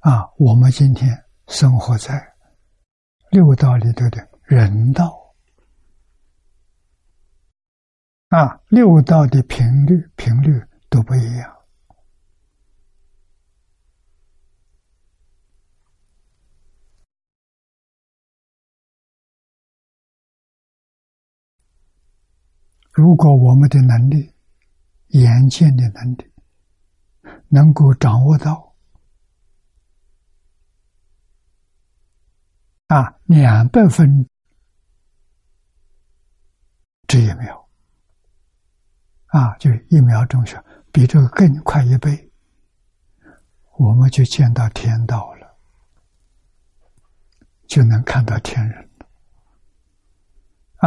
[0.00, 2.34] 啊，我们今天生活在
[3.30, 5.34] 六道里头的人道，
[8.28, 10.58] 啊，六道的频率频率
[10.88, 11.56] 都不一样。
[22.92, 24.34] 如果我们的能力、
[25.10, 26.32] 眼见的能力
[27.48, 28.74] 能够掌握到。
[32.88, 34.28] 啊，两百分
[37.06, 37.68] 之一秒，
[39.26, 42.30] 啊，就一秒钟是比这个更快一倍，
[43.78, 45.56] 我们就见到天道了，
[47.68, 49.06] 就能看到天人了。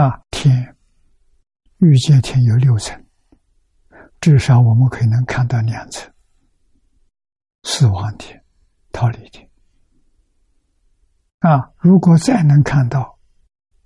[0.02, 0.76] 啊，天，
[1.78, 3.03] 欲见天有六层，
[4.24, 6.10] 至少我们可以能看到两层，
[7.64, 8.42] 死亡天、
[8.94, 9.50] 逃离天。
[11.40, 11.74] 啊！
[11.76, 13.20] 如果再能看到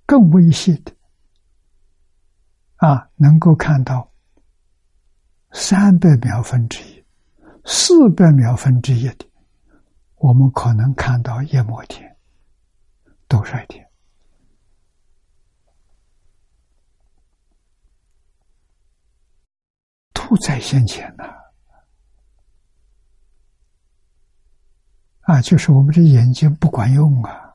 [0.06, 0.94] 更微细的，
[2.76, 4.12] 啊，能够看到
[5.50, 7.04] 三百秒分之一、
[7.64, 9.28] 四百秒分之一的，
[10.18, 12.16] 我们可能看到夜幕天、
[13.26, 13.87] 斗率天，
[20.28, 21.24] 不在先前呢。
[25.22, 27.54] 啊，就是我们这眼睛不管用啊。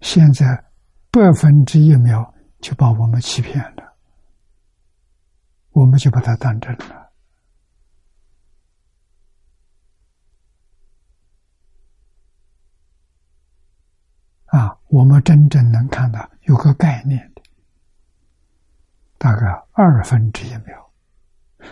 [0.00, 0.64] 现在
[1.12, 3.96] 百分之一秒就把我们欺骗了，
[5.70, 7.12] 我们就把它当真了。
[14.46, 17.32] 啊，我们真正能看到有个概念，
[19.26, 20.94] 大概二分之一秒、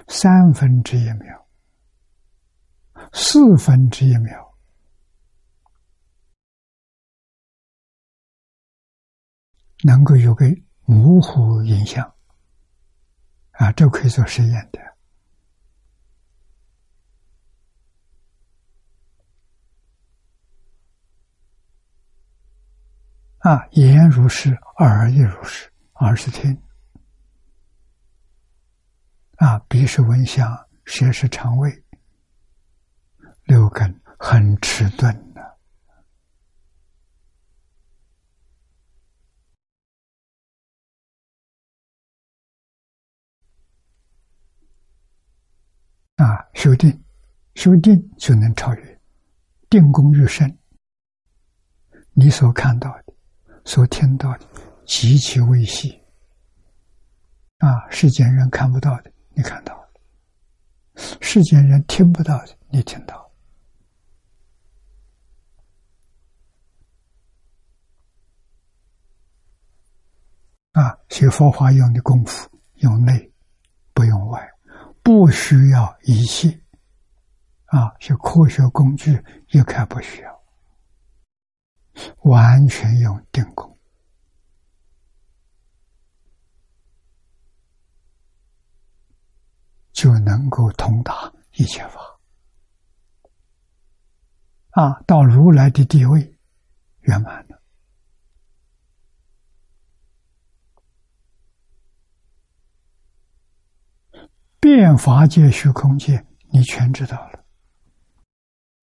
[0.08, 1.46] 三分之一秒、
[3.12, 4.52] 四分之一秒。
[9.84, 10.46] 能够有个
[10.84, 12.12] 模糊印象，
[13.52, 14.80] 啊，这可以做实验的。
[23.48, 26.60] 啊，言如是，耳亦如是，耳是听，
[29.44, 31.84] 啊，鼻是闻香，舌是肠胃，
[33.42, 35.42] 六根很迟钝的。
[46.16, 47.04] 啊，修定，
[47.54, 49.00] 修定就能超越，
[49.68, 50.58] 定功愈深。
[52.14, 53.12] 你所看到的，
[53.66, 54.48] 所听到的，
[54.86, 56.02] 极其微细。
[57.58, 59.88] 啊，世间人看不到的，你看到了；
[61.20, 63.30] 世间人听不到，你听到。
[70.72, 73.32] 啊，学佛法用的功夫，用内，
[73.92, 74.50] 不用外。
[75.02, 76.64] 不需要仪器，
[77.66, 80.42] 啊，学科学工具，一概不需要，
[82.22, 83.73] 完全用定功，
[89.94, 92.00] 就能够通达一切法，
[94.70, 96.36] 啊，到如来的地位
[97.02, 97.62] 圆满了。
[104.58, 107.44] 变法界、虚空界，你全知道了。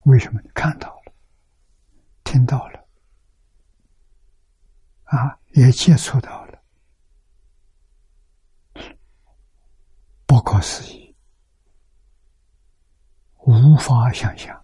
[0.04, 0.40] 为什么？
[0.42, 1.12] 你看到了，
[2.24, 2.88] 听到了，
[5.04, 6.62] 啊，也接触到了，
[10.24, 11.01] 不可思议。
[13.52, 14.56] 无法想象，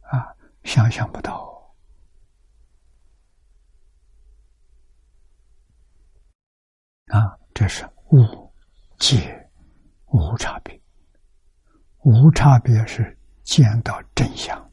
[0.00, 0.26] 啊，
[0.64, 1.72] 想象不到。
[7.06, 8.52] 啊，这是无
[8.98, 9.48] 界
[10.06, 10.82] 无差别，
[12.02, 14.68] 无差别是见到真相。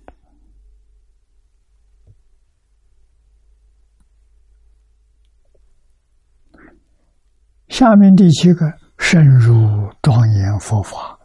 [7.67, 8.65] 下面第七个，
[8.97, 11.19] 深入庄严佛法，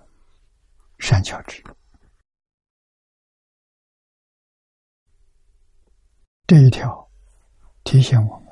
[0.99, 1.65] 善巧智。
[6.49, 7.07] 这一条
[7.85, 8.49] 提醒我们，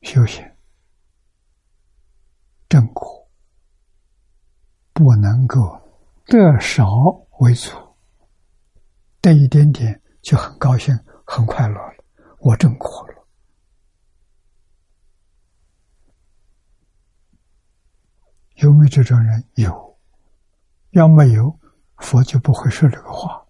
[0.00, 0.42] 修行
[2.70, 3.28] 正果
[4.94, 5.78] 不能够
[6.24, 6.86] 得少
[7.40, 7.76] 为主，
[9.20, 12.04] 得一点点就很高兴、很快乐了，
[12.38, 13.28] 我正果了。
[18.54, 19.44] 有没有这种人？
[19.56, 19.98] 有，
[20.92, 21.60] 要没有，
[22.04, 23.42] 佛就不会说这个话。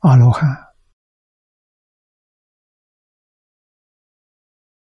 [0.00, 0.48] 阿罗汉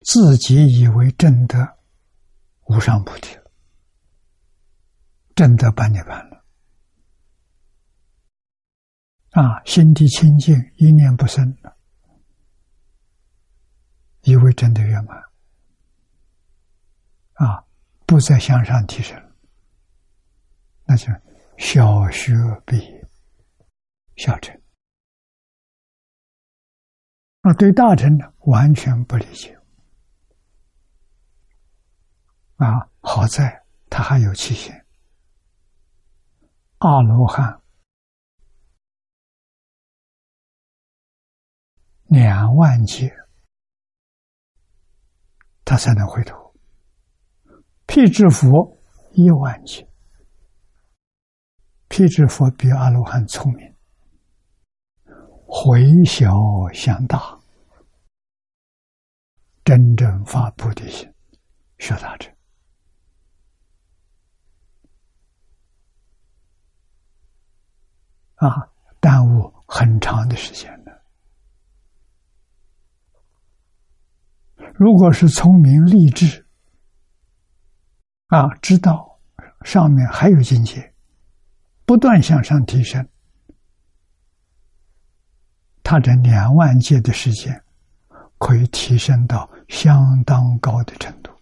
[0.01, 1.79] 自己以为真的
[2.67, 3.51] 无上菩提了，
[5.35, 6.45] 真的半涅盘了。
[9.31, 11.78] 啊，心地清净，一念不生了，
[14.29, 15.17] 以为真的圆满。
[17.35, 17.65] 啊，
[18.05, 19.17] 不再向上提升，
[20.85, 21.07] 那就
[21.57, 22.35] 小学
[22.67, 23.09] 毕业，
[24.17, 24.55] 小乘。
[27.41, 29.59] 啊，对大臣呢，完全不理解。
[32.57, 34.85] 啊，好在他还有期限，
[36.79, 37.63] 阿罗汉。
[42.09, 43.15] 两万劫，
[45.69, 46.35] 他才能回头。
[47.85, 48.49] 辟支佛
[49.13, 49.87] 一万劫，
[51.89, 53.77] 辟支佛比阿罗汉聪明，
[55.47, 56.33] 回小
[56.73, 57.39] 向大，
[59.63, 61.13] 真正发菩提心，
[61.77, 62.35] 学大乘
[68.37, 70.78] 啊，耽误很长的时间。
[74.79, 76.47] 如果是聪明励志，
[78.29, 79.19] 啊，知道
[79.63, 80.95] 上面还有境界，
[81.85, 83.09] 不断向上提升，
[85.83, 87.61] 他这两万界的时间
[88.39, 91.33] 可以提升到相当高的程度。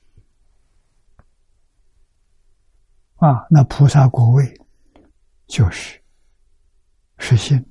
[3.17, 4.59] 啊，那菩萨果位
[5.47, 6.01] 就是
[7.19, 7.63] 是心、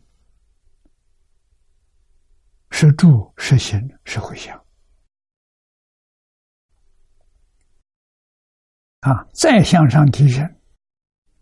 [2.70, 4.64] 是住、是行、是回向。
[9.06, 10.44] 啊，再向上提升，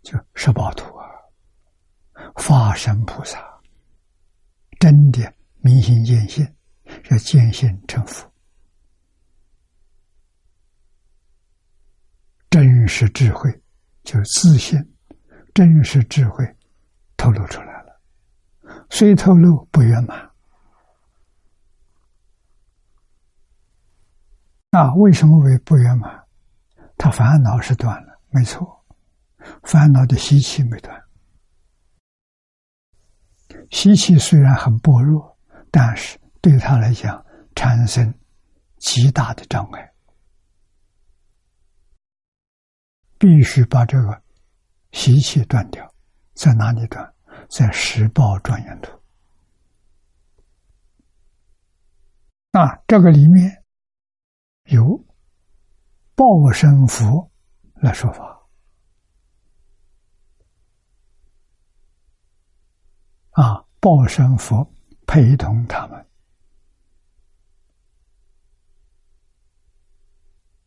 [0.02, 1.08] 就十八图啊，
[2.36, 3.40] 化身菩萨，
[4.80, 6.46] 真的明心见性，
[7.10, 8.30] 要见性成佛，
[12.50, 13.50] 真实智慧
[14.04, 14.78] 就是自信，
[15.54, 16.46] 真实智慧
[17.16, 18.02] 透露出来了，
[18.90, 20.30] 虽透露不圆满，
[24.72, 26.23] 啊，为什么为不圆满？
[27.04, 28.82] 他烦恼是断了，没错，
[29.64, 31.04] 烦恼的习气没断。
[33.72, 35.38] 习气虽然很薄弱，
[35.70, 37.22] 但是对他来讲
[37.56, 38.18] 产生
[38.78, 39.94] 极大的障碍，
[43.18, 44.24] 必须把这个
[44.94, 45.86] 习气断掉。
[46.34, 47.14] 在哪里断？
[47.50, 48.98] 在十报庄严图。
[52.52, 53.62] 啊，这个里面
[54.68, 55.06] 有。
[56.16, 57.32] 报身佛
[57.76, 58.40] 来说法
[63.32, 64.72] 啊，报身佛
[65.08, 66.08] 陪同他们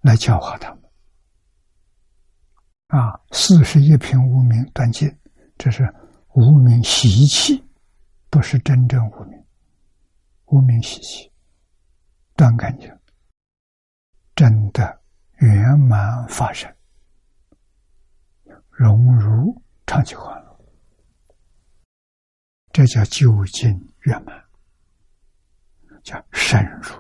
[0.01, 0.83] 来教化他们
[2.89, 5.09] 啊，四十一品无名断尽，
[5.57, 5.83] 这是
[6.35, 7.65] 无名习气，
[8.31, 9.45] 不是真正无名，
[10.47, 11.33] 无名习气
[12.35, 12.93] 断干净，
[14.35, 15.06] 真的。
[15.37, 16.75] 圆满发生，
[18.71, 20.61] 融入长期欢乐，
[22.73, 24.45] 这叫究竟圆满，
[26.03, 26.95] 叫深入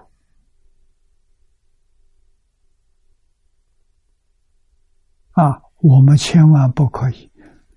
[5.32, 5.62] 啊！
[5.80, 7.30] 我们千万不可以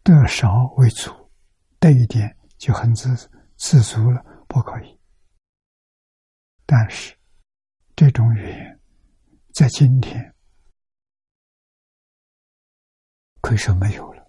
[0.04, 1.12] 得少为主，
[1.80, 3.14] 得一点就很自
[3.58, 5.00] 知足了，不可以。
[6.66, 7.16] 但是
[7.96, 8.80] 这种语言
[9.54, 10.34] 在今天
[13.42, 14.26] 可以说没有了。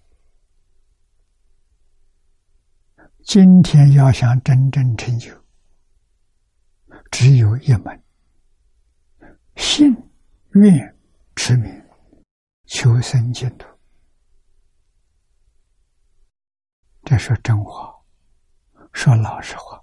[3.25, 5.31] 今天要想真正成就，
[7.11, 8.03] 只有一门：
[9.57, 9.95] 信、
[10.53, 10.97] 愿、
[11.37, 11.71] 持名、
[12.67, 13.67] 求生净土。
[17.05, 17.95] 这是真话，
[18.93, 19.81] 说老实话。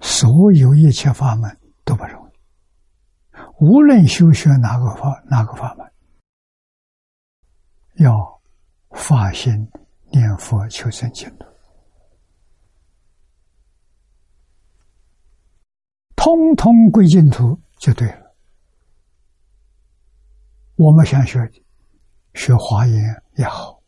[0.00, 2.32] 所有一切法门都不容易，
[3.60, 5.92] 无论修学哪个法哪个法门，
[7.98, 8.40] 要
[8.90, 9.52] 发心
[10.10, 11.44] 念佛求生净土，
[16.16, 18.34] 通通归净土就对了。
[20.76, 21.38] 我们想学
[22.34, 23.82] 学华严也好，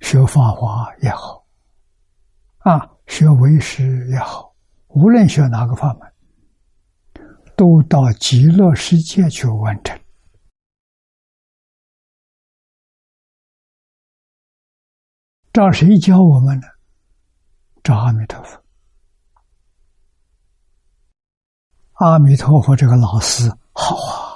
[0.00, 1.44] 学法华也好，
[2.58, 2.88] 啊。
[3.08, 4.54] 学为师也好，
[4.88, 6.12] 无论学哪个法门，
[7.56, 10.00] 都到极乐世界去完成。
[15.52, 16.66] 找谁教我们呢？
[17.82, 18.58] 找阿弥陀佛。
[21.94, 24.32] 阿弥陀佛，这个老师好啊。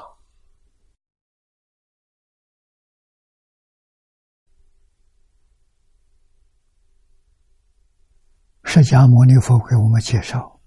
[8.65, 10.61] 释迦牟尼佛给我们介绍，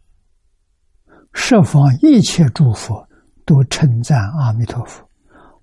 [1.32, 3.08] 十方一切诸佛
[3.46, 5.08] 都称赞阿弥陀佛，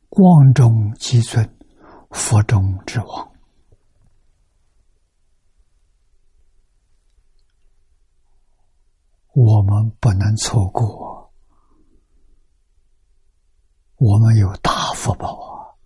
[0.09, 1.59] 光中极尊，
[2.11, 3.36] 佛中之王。
[9.37, 11.31] 我们不能错过，
[13.97, 15.77] 我们有大福报啊！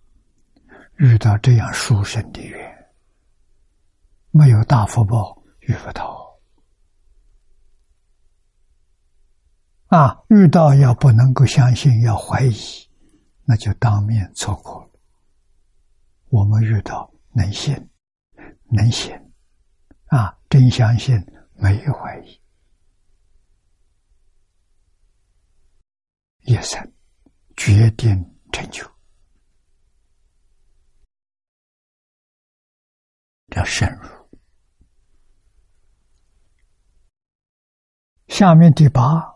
[0.95, 2.93] 遇到这样殊胜的缘，
[4.29, 6.39] 没有大福报遇不到。
[9.87, 12.55] 啊，遇到要不能够相信，要怀疑，
[13.43, 14.89] 那就当面错过了。
[16.29, 17.89] 我们遇到能信，
[18.69, 19.13] 能信，
[20.05, 21.21] 啊，真相信，
[21.55, 22.40] 没有怀疑，
[26.41, 26.93] 一生
[27.55, 28.09] 决定
[28.51, 28.83] 成就，
[33.55, 34.09] 要深入。
[38.27, 39.29] 下面第八。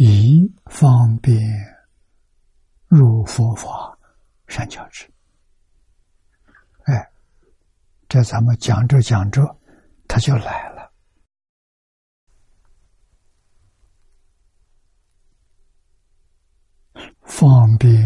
[0.00, 1.36] 以方便
[2.86, 3.98] 入佛法
[4.46, 5.12] 善巧智。
[8.08, 9.42] 这咱们讲着讲着，
[10.08, 10.90] 他就来了。
[17.22, 18.02] 方便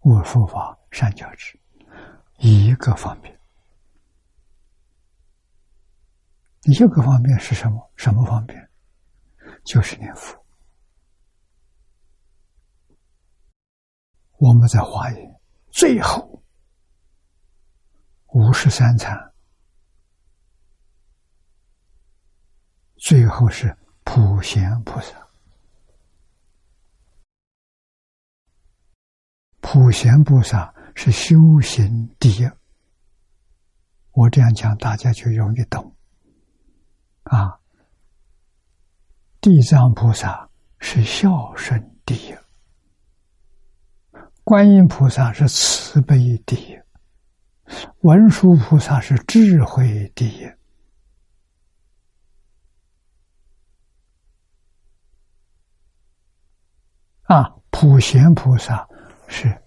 [0.00, 1.60] 我佛法善巧之，
[2.38, 3.38] 一个方便。
[6.62, 7.92] 一个方便是什么？
[7.96, 8.70] 什么方便？
[9.64, 10.42] 就是念佛。
[14.38, 15.40] 我们在华严
[15.70, 16.39] 最后
[18.32, 19.32] 五十三禅，
[22.96, 25.26] 最后是普贤菩萨。
[29.60, 32.48] 普贤菩萨是修行第一。
[34.12, 35.94] 我这样讲，大家就容易懂
[37.24, 37.58] 啊。
[39.40, 42.36] 地藏菩萨是孝顺第一，
[44.44, 46.78] 观音菩萨是慈悲第一，
[48.00, 50.44] 文殊菩萨是智慧第一，
[57.24, 58.88] 啊，普贤菩萨
[59.28, 59.62] 是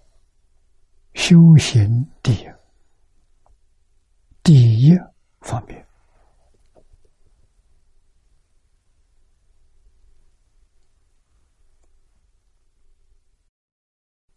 [1.14, 2.48] 修行第一，
[4.42, 4.96] 第一
[5.40, 5.86] 方面。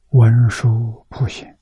[0.10, 1.57] 文殊普贤、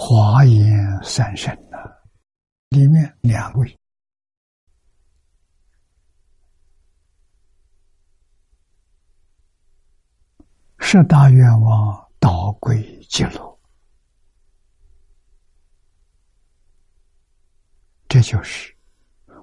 [0.00, 1.76] 华严三圣呐，
[2.68, 3.76] 里面两位
[10.78, 12.80] 十大愿望导归
[13.10, 13.58] 极乐，
[18.06, 18.72] 这就是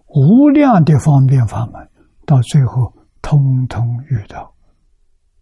[0.05, 1.91] 无量的方便法门，
[2.25, 4.55] 到最后通通遇到。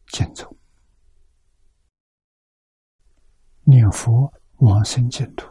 [0.08, 0.58] 净土，
[3.64, 4.32] 念佛
[4.64, 5.46] 往生净土，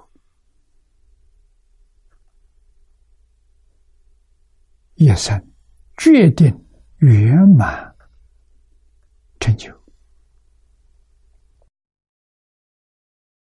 [4.95, 5.39] 一生
[5.99, 6.51] 决定
[6.97, 7.95] 圆满
[9.39, 9.71] 成就。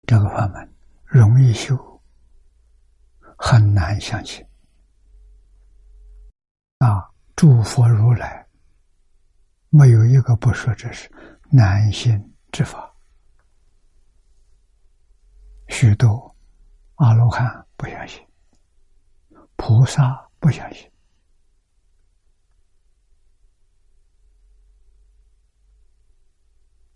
[0.06, 0.74] 这个法门
[1.06, 1.74] 容易修，
[3.38, 4.46] 很难相信。
[6.80, 8.46] 啊，诸佛如来
[9.70, 11.10] 没有一个不说这是
[11.50, 12.91] 难信之法，
[15.72, 16.36] 许多
[16.96, 18.22] 阿罗汉不相信，
[19.56, 20.92] 菩萨不相信。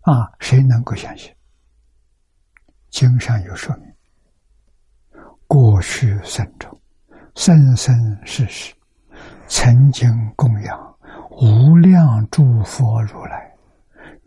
[0.02, 1.34] 啊，谁能够相信？
[2.90, 3.92] 经上有说明：
[5.46, 6.80] 过去生中，
[7.34, 8.74] 生生世世，
[9.48, 10.06] 曾经
[10.36, 10.98] 供养
[11.30, 13.56] 无量诸佛如来。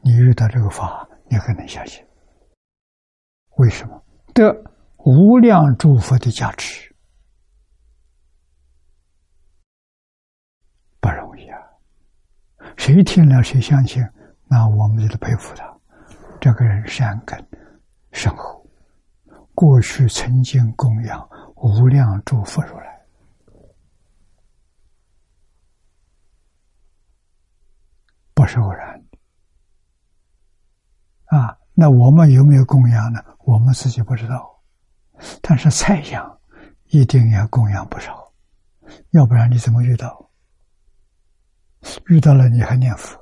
[0.02, 2.04] 你遇到这个法，你可能相信？
[3.58, 4.04] 为什么？
[4.40, 4.64] 得
[5.00, 6.96] 无量诸佛的加持，
[11.02, 11.60] 不容易啊！
[12.78, 14.02] 谁听了谁相信？
[14.48, 15.78] 那我们就得佩服他，
[16.40, 17.38] 这个人善根
[18.14, 18.66] 深厚。
[19.54, 23.06] 过去曾经供养无量诸佛如来，
[28.34, 29.18] 不是偶然的
[31.38, 31.60] 啊！
[31.80, 33.24] 那我们有没有供养呢？
[33.46, 34.62] 我们自己不知道，
[35.42, 36.38] 但是猜想
[36.88, 38.34] 一定要供养不少，
[39.12, 40.30] 要不然你怎么遇到？
[42.08, 43.18] 遇到了你还念佛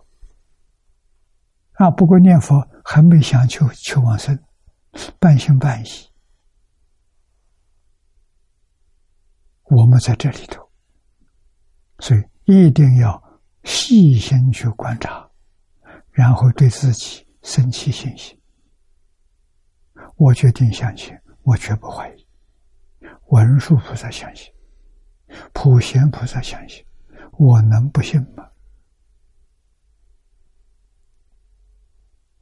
[1.74, 1.92] 啊？
[1.92, 4.36] 不过念佛还没想求求往生，
[5.20, 5.90] 半信半疑。
[9.66, 10.68] 我们在这里头，
[12.00, 13.22] 所以一定要
[13.66, 15.30] 细心去观察，
[16.10, 18.36] 然后对自己升起信心。
[20.18, 22.28] 我决定相信，我绝不怀疑。
[23.28, 24.52] 文殊菩萨相信，
[25.54, 26.86] 普贤菩萨相信，
[27.34, 28.50] 我能不信吗？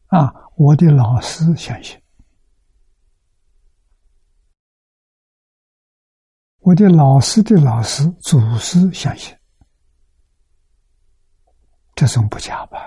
[0.08, 2.02] 啊，我的老师相信。
[6.60, 9.38] 我的老师的老师、祖师相信，
[11.94, 12.80] 这总不假吧？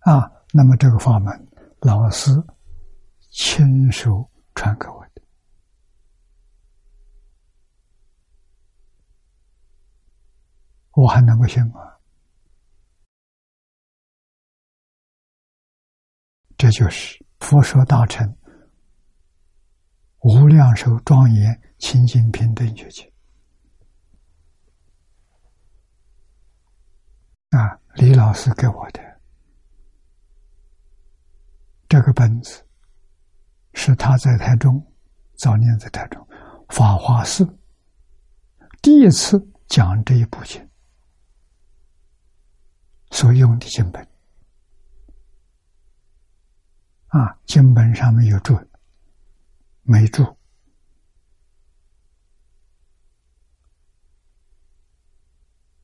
[0.00, 1.48] 啊，那么这个法门，
[1.84, 2.30] 老师
[3.30, 5.22] 亲手传给我的，
[10.92, 11.98] 我还能不信吗？
[16.56, 18.34] 这就是佛说大乘。
[20.20, 23.12] 无量寿庄严清净平等觉界
[27.50, 27.78] 啊！
[27.96, 29.13] 李老师给我的
[31.88, 32.64] 这个本子，
[33.74, 34.84] 是他在台中
[35.36, 36.26] 早年在台中
[36.68, 37.46] 法华寺
[38.82, 40.68] 第一次讲这一部经
[43.10, 44.06] 所用的经本
[47.08, 48.58] 啊，经本上面有注。
[49.86, 50.36] 没注，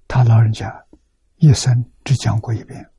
[0.08, 0.86] 他老人家
[1.36, 2.89] 一生只讲过一遍，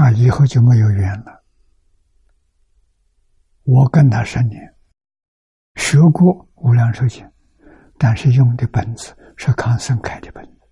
[0.00, 1.44] 啊，以后就没有缘了。
[3.64, 4.74] 我跟他十年，
[5.74, 7.22] 学过《无量寿经》，
[7.98, 10.66] 但是用的本子是康生开的本子，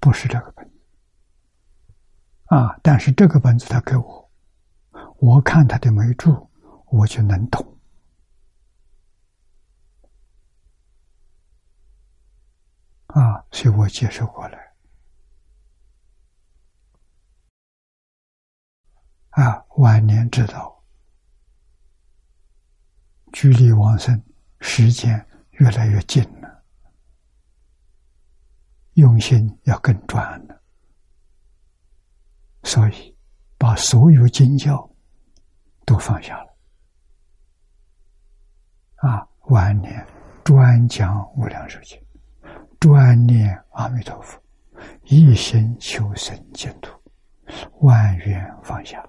[0.00, 0.68] 不是这个本。
[2.46, 2.76] 啊！
[2.82, 4.30] 但是这个本子他给我，
[5.18, 6.50] 我看他的眉注，
[6.86, 7.78] 我就能懂。
[13.06, 14.65] 啊，所以我接受过来。
[19.36, 20.82] 啊，晚年知道，
[23.34, 24.18] 距离往生
[24.60, 26.64] 时间越来越近了，
[28.94, 30.62] 用心要更专了。
[32.62, 33.14] 所以，
[33.58, 34.90] 把所有经教
[35.84, 36.56] 都放下了。
[38.96, 40.02] 啊，晚年
[40.44, 42.02] 专讲无量寿经，
[42.80, 44.42] 专念阿弥陀佛，
[45.04, 46.90] 一心求生净土，
[47.80, 49.06] 万缘放下。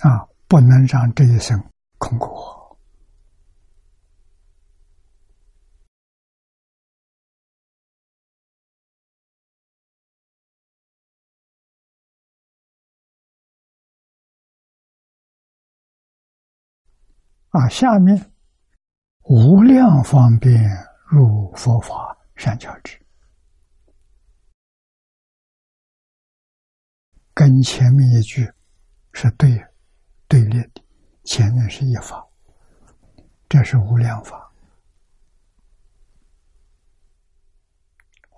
[0.00, 1.62] 啊，不能让这一生
[1.98, 2.58] 空过。
[17.50, 18.32] 啊，下面
[19.24, 20.62] 无量方便
[21.04, 22.96] 入佛法善巧智。
[27.34, 28.48] 跟前面一句
[29.12, 29.69] 是对的
[30.30, 30.84] 对立的，
[31.24, 32.24] 前面是一法，
[33.48, 34.52] 这是无量法，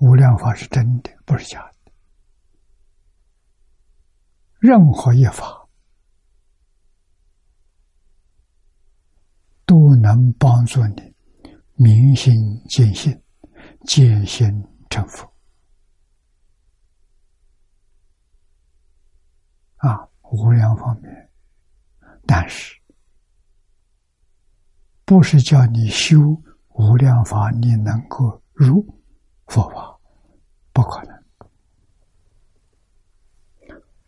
[0.01, 1.93] 无量法是真的，不是假的。
[4.59, 5.68] 任何一法
[9.66, 11.14] 都能帮助你
[11.74, 12.32] 明心
[12.70, 13.22] 见性，
[13.86, 15.30] 见性成佛。
[19.76, 21.28] 啊，无量方面，
[22.26, 22.74] 但是
[25.04, 26.18] 不是叫你修
[26.68, 28.84] 无量法，你能够入
[29.46, 29.98] 佛法，
[30.72, 31.22] 不可能。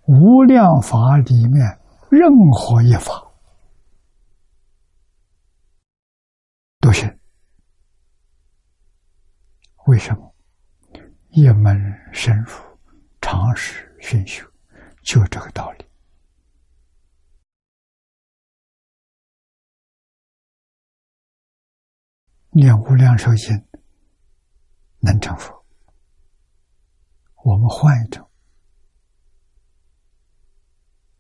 [0.07, 1.67] 无量法里面
[2.11, 3.23] 任何一法
[6.81, 7.19] 都行，
[9.87, 10.35] 为什么？
[11.31, 11.77] 一门
[12.13, 12.53] 深入，
[13.21, 14.47] 常识熏修。
[15.03, 15.85] 就这个道理，
[22.57, 23.67] 念无量寿经
[25.01, 25.67] 能成佛。
[27.43, 28.31] 我们换一种，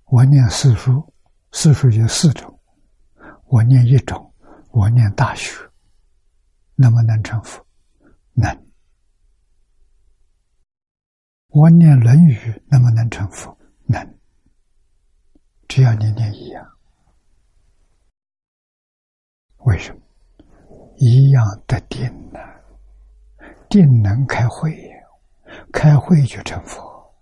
[0.04, 1.12] 我念四书，
[1.50, 2.60] 四书有四种，
[3.46, 4.32] 我念一种，
[4.70, 5.52] 我念大学，
[6.76, 7.66] 能不能成佛？
[8.34, 8.66] 能。
[11.48, 13.58] 我念论语，能不能成佛？
[13.86, 14.18] 能，
[15.66, 16.64] 只要你念一样，
[19.58, 20.03] 为什么？
[20.96, 22.38] 一样的定呢？
[23.68, 24.90] 定能开会，
[25.72, 27.14] 开会就成佛，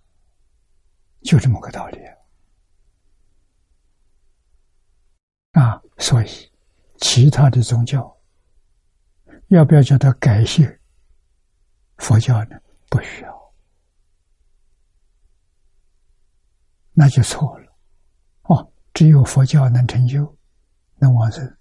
[1.22, 1.98] 就这么个道理
[5.52, 5.80] 啊！
[5.98, 6.52] 所以，
[6.98, 8.14] 其他的宗教
[9.48, 10.66] 要不要叫他改信
[11.98, 12.60] 佛教呢？
[12.90, 13.54] 不需要。
[16.92, 17.72] 那就错了，
[18.42, 20.36] 哦，只有佛教能成就，
[20.98, 21.56] 能往生。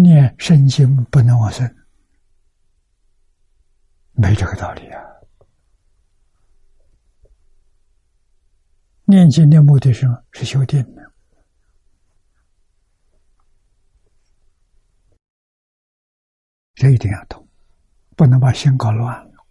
[0.00, 1.76] 念圣经不能往生，
[4.12, 5.02] 没这个道理啊！
[9.06, 10.22] 念经的目的是什么？
[10.30, 11.12] 是修定的，
[16.76, 17.48] 这一定要懂，
[18.14, 19.46] 不能把心搞乱了。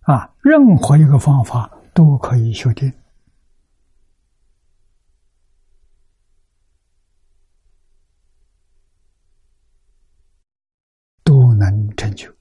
[0.00, 2.92] 啊，任何一个方法都可以修定，
[11.22, 12.34] 都能成就。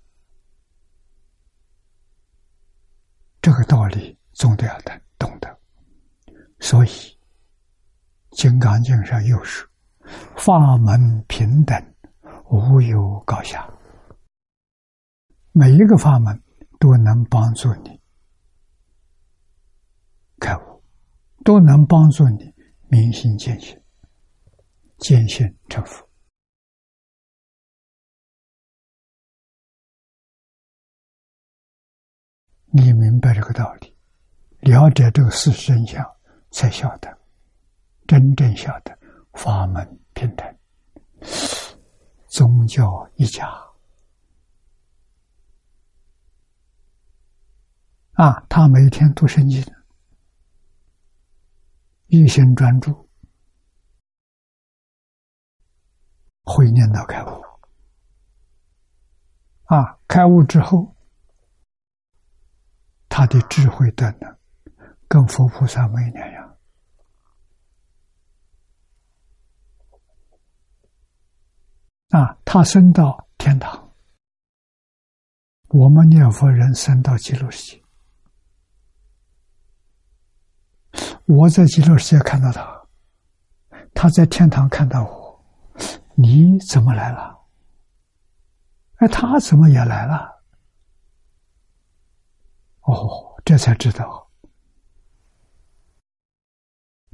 [3.40, 5.60] 这个道理总得要懂懂得。
[6.60, 6.90] 所以，
[8.32, 9.70] 《金刚经》上又说
[10.38, 11.80] ：“法门平等，
[12.50, 13.70] 无有高下。”
[15.54, 16.42] 每一个法门。
[16.80, 18.02] 都能帮助你
[20.40, 20.84] 开悟，
[21.46, 22.52] 都能帮助你
[22.88, 23.80] 明心见性、
[24.98, 26.04] 见性成佛。
[32.74, 33.94] 你明白这个道理，
[34.62, 36.04] 了解这个事实真相，
[36.52, 37.18] 才晓得
[38.08, 38.98] 真正晓得
[39.34, 40.58] 法门平等，
[42.28, 43.46] 宗教一家。
[48.14, 49.62] 啊，他每天读圣经，
[52.08, 53.10] 一心专注，
[56.44, 57.42] 会念到开悟。
[59.66, 60.96] 啊，开悟之后，
[63.22, 64.36] 他的智慧等等，
[65.08, 66.58] 跟佛菩萨没两样。
[72.10, 73.94] 啊，他升到天堂，
[75.68, 77.84] 我们念佛人升到极乐世界。
[81.28, 82.88] 我在极乐世界看到他，
[83.94, 85.46] 他在天堂看到我，
[86.16, 87.40] 你怎么来了？
[88.96, 90.31] 哎，他怎么也来了？
[92.82, 94.28] 哦，这才知道，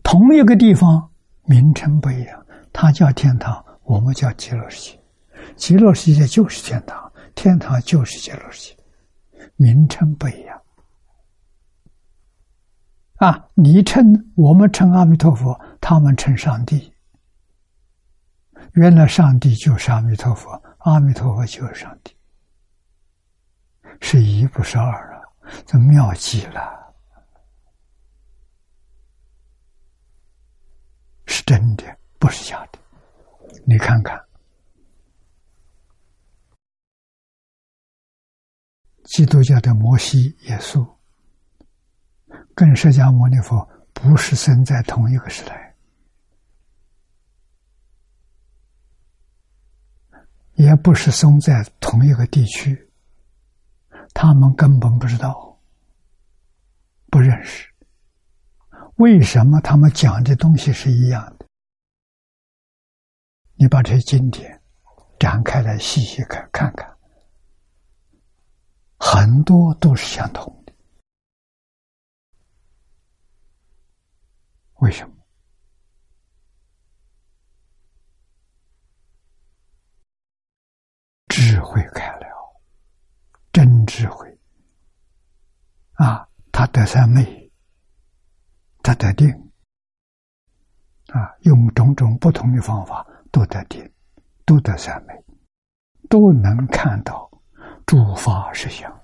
[0.04, 1.12] 同一个地方
[1.44, 5.04] 名称不一样，他叫天堂，我们叫极乐世界。
[5.56, 10.62] 极乐世界就是天堂，天堂就是极乐世界，名称不一样。
[13.18, 13.50] 啊！
[13.56, 16.94] 你称我们称阿弥陀佛，他们称上帝。
[18.74, 22.16] 原来上帝就是阿弥陀佛，阿弥陀佛就是上帝，
[24.02, 25.17] 是一不是二啊！
[25.66, 26.96] 这妙极了，
[31.26, 32.80] 是真的，不是假的。
[33.66, 34.18] 你看看，
[39.06, 40.88] 基督教的摩西、耶稣，
[42.56, 45.76] 跟释迦牟尼佛不是生在同一个时代，
[50.54, 52.87] 也不是生在同一个地区，
[54.14, 55.60] 他们根本不知道，
[57.10, 57.72] 不认识。
[58.96, 61.46] 为什么他们讲的东西是一样的？
[63.54, 64.62] 你把这些经典
[65.20, 66.98] 展开来细细看看看。
[69.00, 70.74] 很多都是相同的，
[74.80, 75.16] 为什么？
[81.28, 82.27] 智慧开了，
[83.58, 84.40] 真智慧
[85.94, 86.30] 啊！
[86.52, 87.52] 他得三昧，
[88.84, 89.28] 他得定
[91.08, 91.34] 啊！
[91.42, 93.92] 用种种不同的方法都得定，
[94.46, 95.26] 都得三昧，
[96.08, 97.28] 都能看到。
[97.88, 98.96] 诸法实相，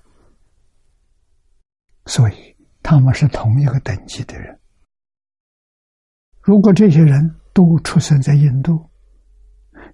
[2.06, 4.60] 所以他们是同一个等级的人。
[6.40, 8.88] 如果这些人都出生在印度，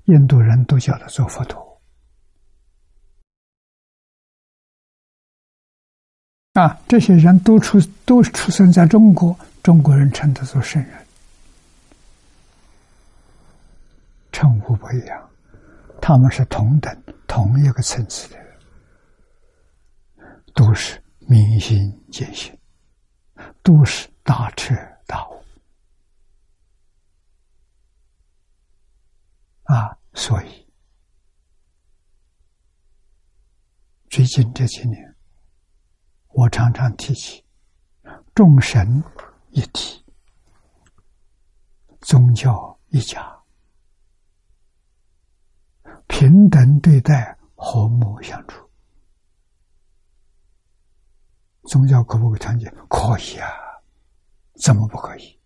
[0.04, 1.69] 印度人都叫他做佛陀
[6.60, 11.06] 啊；这些人都出都出生在中国，中国人称他做圣人，
[14.32, 15.30] 称呼不一样，
[16.02, 18.40] 他们是同等同一个层次的。
[20.52, 21.78] 都是明心
[22.10, 22.54] 见性，
[23.62, 24.74] 都是大彻
[25.06, 25.42] 大悟
[29.62, 29.96] 啊！
[30.12, 30.66] 所以
[34.10, 35.09] 最近这几年，
[36.32, 37.44] 我常常提起
[38.34, 39.02] 众神
[39.50, 40.04] 一体，
[42.00, 43.36] 宗教一家，
[46.06, 48.68] 平等对待，和睦相处。
[51.64, 52.68] 宗教可不可以团结？
[52.88, 53.48] 可以啊，
[54.54, 55.38] 怎么不可以？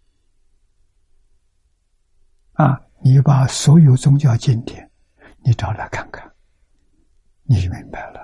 [2.52, 4.88] 啊，你把所有宗教经典，
[5.44, 6.32] 你找来看看，
[7.42, 8.20] 你就明白了。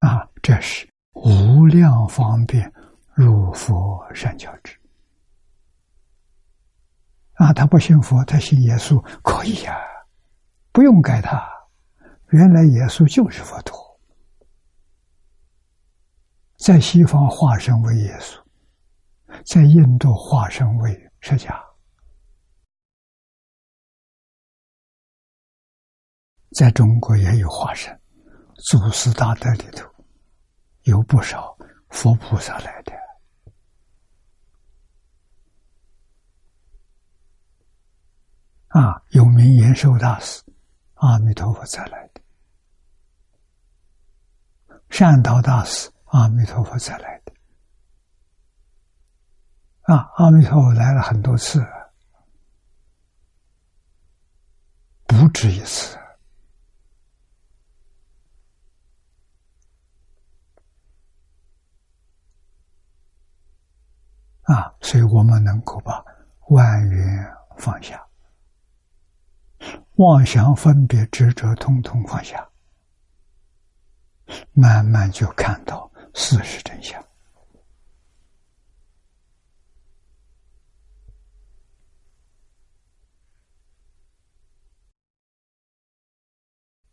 [0.00, 2.72] 啊，这是无量方便
[3.14, 4.78] 入佛善教之。
[7.32, 9.76] 啊，他不信佛，他信耶稣，可以呀，
[10.70, 11.44] 不用改他。
[12.28, 13.76] 原来耶稣就是佛陀。
[16.58, 18.40] 在西方化身为耶稣，
[19.46, 21.60] 在印度化身为释迦，
[26.54, 28.00] 在中国也有化身，
[28.70, 29.95] 祖师大德里头
[30.86, 31.56] 有不少
[31.90, 32.92] 佛菩萨来的，
[38.68, 40.44] 啊，有名延寿大师，
[40.94, 42.20] 阿弥陀佛才来的，
[44.90, 45.90] 善导大师。
[46.10, 47.32] 阿弥陀佛才来的
[49.92, 50.08] 啊！
[50.14, 51.60] 阿弥陀佛来了很多次，
[55.04, 55.98] 不止一次
[64.46, 64.74] 啊！
[64.80, 66.04] 所以我们能够把
[66.48, 68.04] 万缘放下，
[69.96, 72.48] 妄想、分别、执着，通通放下，
[74.52, 75.90] 慢慢就看到。
[76.18, 77.04] 事实真相，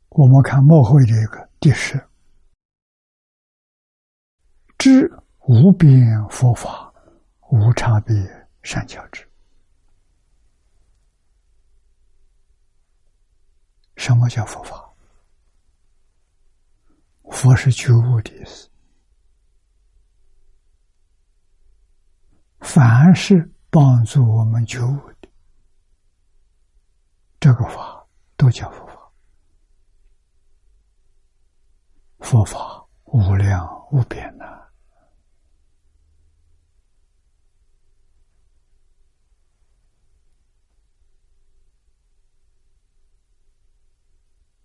[0.10, 2.06] 我们看末会这个第十，
[4.78, 5.10] 知
[5.48, 6.93] 无边佛法
[7.54, 8.16] 无差别
[8.64, 9.24] 善巧之。
[13.96, 14.92] 什么叫佛法？
[17.30, 18.68] 佛是觉悟的意思。
[22.62, 25.30] 凡是帮助我们觉悟的，
[27.40, 28.04] 这个法
[28.36, 29.12] 都叫佛法。
[32.18, 34.63] 佛法无量无边呐！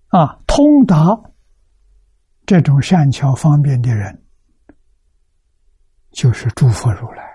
[0.09, 1.21] 啊通达
[2.47, 4.25] 这种善巧方便的人，
[6.11, 7.29] 就是诸佛如来。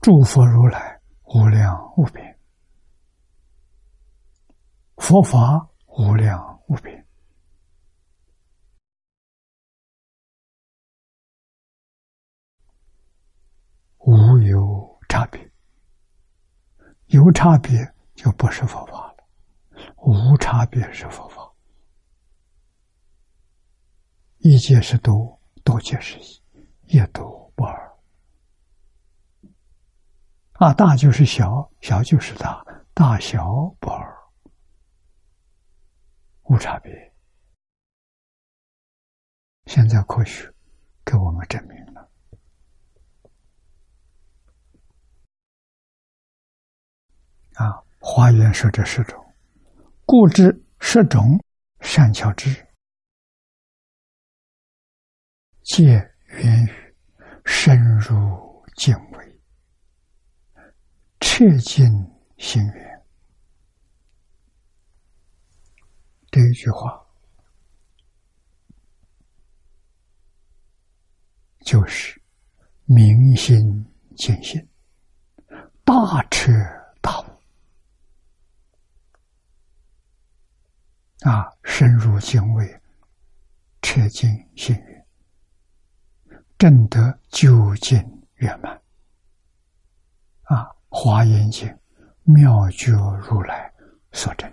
[0.00, 2.38] 诸佛如来无量无边，
[4.96, 7.06] 佛法无量无边，
[13.98, 15.52] 无有差别。
[17.08, 17.78] 有差别
[18.14, 19.09] 就不是佛法。
[20.02, 21.52] 无差别是佛法。
[24.38, 26.42] 一界是多，多界是一，
[26.86, 27.98] 一多不二。
[30.52, 32.64] 啊，大就是小，小就是大，
[32.94, 33.44] 大小
[33.78, 34.16] 不二，
[36.44, 37.14] 无差别。
[39.66, 40.52] 现在科学
[41.04, 42.10] 给我们证明了。
[47.54, 49.29] 啊，华严说这十种，
[50.10, 51.38] 故知十种
[51.78, 52.66] 善巧智。
[55.62, 55.84] 皆
[56.26, 56.94] 源于
[57.44, 59.40] 深入敬畏、
[61.20, 61.86] 彻尽
[62.38, 63.06] 心愿。
[66.32, 67.06] 这一句话，
[71.60, 72.20] 就是
[72.84, 74.68] 明心见性，
[75.84, 76.50] 大彻
[77.00, 77.26] 大悟
[81.22, 81.52] 啊！
[81.64, 82.80] 深入敬畏，
[83.82, 85.06] 彻尽心愿。
[86.56, 87.98] 正得究竟
[88.36, 88.80] 圆满
[90.42, 90.68] 啊！
[90.88, 91.68] 华严经
[92.24, 93.72] 妙觉如来
[94.12, 94.52] 所证，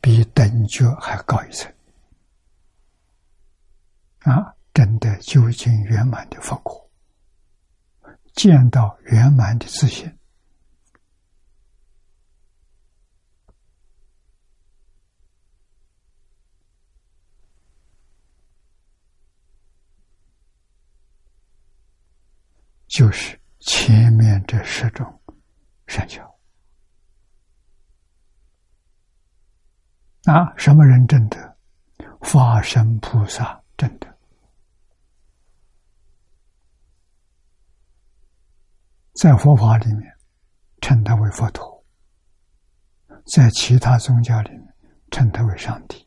[0.00, 1.72] 比等觉还高一层
[4.20, 4.54] 啊！
[4.74, 6.90] 真的究竟圆满的佛果，
[8.34, 10.10] 见到圆满的自信。
[22.92, 25.22] 就是前面这十种
[25.86, 26.22] 善巧
[30.24, 31.56] 啊，什么人证得？
[32.20, 34.06] 法身菩萨证得，
[39.14, 40.14] 在佛法里面
[40.82, 41.82] 称他为佛陀，
[43.24, 44.74] 在其他宗教里面
[45.10, 46.06] 称他为上帝，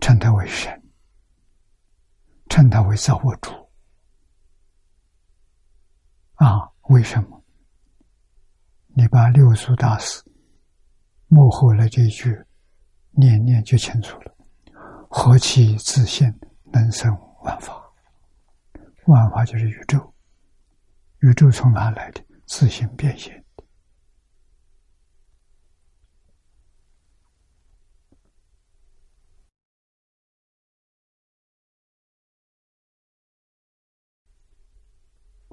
[0.00, 0.82] 称他为神，
[2.50, 3.67] 称他为造物主。
[6.38, 7.44] 啊，为什么？
[8.94, 10.22] 你把六祖大师
[11.26, 12.44] 幕后的这句
[13.10, 14.36] 念念就清楚了。
[15.10, 16.32] 何其自信，
[16.72, 17.12] 能生
[17.42, 17.82] 万法？
[19.06, 20.14] 万法就是宇宙，
[21.22, 22.24] 宇宙从哪来的？
[22.46, 23.64] 自性变现的。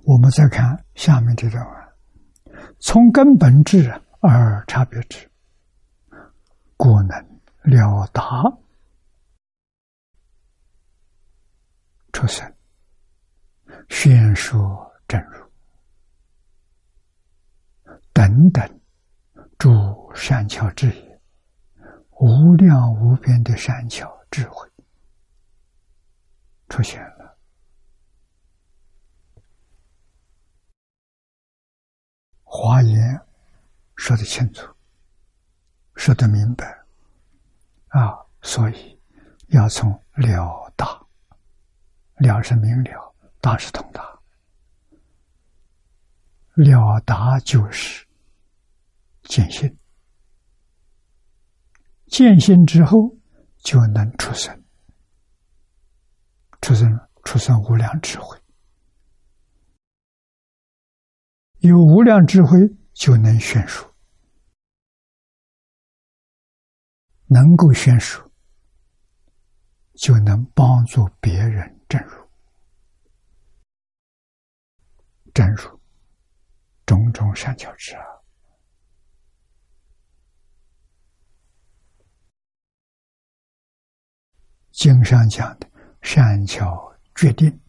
[0.07, 1.90] 我们再看下面这段啊，
[2.80, 3.91] 从根本智
[4.22, 5.27] 而差别智，
[6.77, 8.23] 故能了达。
[12.14, 12.56] 出生，
[13.90, 15.44] 宣说正如。
[18.14, 18.80] 等等
[19.57, 19.69] 诸
[20.14, 21.19] 善巧智也，
[22.22, 24.69] 无量无边的善巧智慧。
[26.69, 27.15] 出现了。
[32.57, 33.22] 华严
[33.98, 34.73] 说得清楚，
[35.95, 36.65] 说得明白。
[37.90, 38.98] 啊，所以
[39.48, 41.06] 要从了大，
[42.15, 44.02] 了是明了，大是通达，
[46.53, 48.07] 了达就是
[49.23, 49.77] 见性，
[52.07, 53.14] 见性之后
[53.57, 54.64] 就能出生，
[56.61, 58.38] 出生出生无量智慧。
[61.68, 62.60] 有无量智慧，
[62.94, 63.92] 就能宣说，
[67.26, 68.24] 能够宣说，
[69.96, 72.30] 就能帮助别人证入，
[75.34, 75.80] 证入
[76.86, 78.04] 种种善巧之啊。
[84.72, 85.68] 经上讲的
[86.02, 87.60] 善巧决定，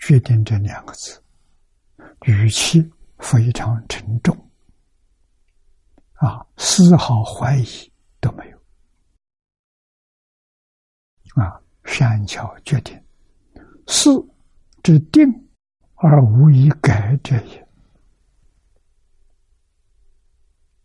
[0.00, 1.22] 决定这两个字。
[2.26, 4.36] 语气非常沉重，
[6.14, 8.58] 啊，丝毫怀疑都没有，
[11.42, 13.02] 啊，善巧决定，
[13.86, 14.10] 是
[14.82, 15.26] 之定
[15.94, 17.68] 而无以改者也，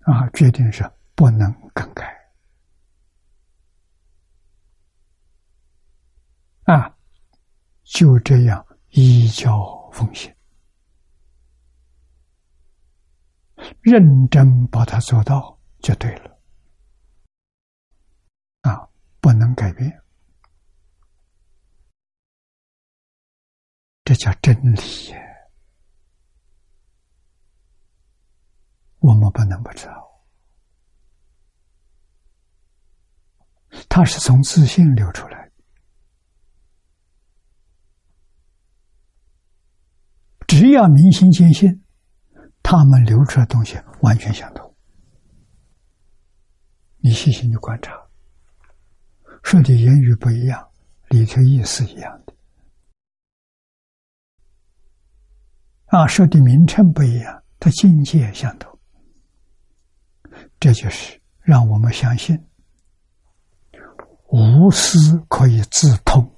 [0.02, 2.16] 啊，决定是不能更改，
[6.64, 6.98] 啊，
[7.84, 10.35] 就这样依教奉行。
[13.82, 16.40] 认真把它做到就对了。
[18.62, 18.88] 啊
[19.22, 20.02] 不能改变。
[24.04, 24.80] 这叫真理
[29.00, 30.06] 我们不能不知道。
[33.90, 35.52] 它是从自信流出来。
[40.48, 41.85] 只要民心坚信
[42.68, 44.76] 他们流出的东西完全相同。
[46.98, 47.94] 你细心的观察，
[49.44, 50.68] 说的言语不一样，
[51.10, 52.34] 里头意思一样的。
[55.86, 58.80] 啊，说的名称不一样，它境界相同。
[60.60, 62.36] 这就是让我们相信，
[64.30, 66.32] 无私可以自通。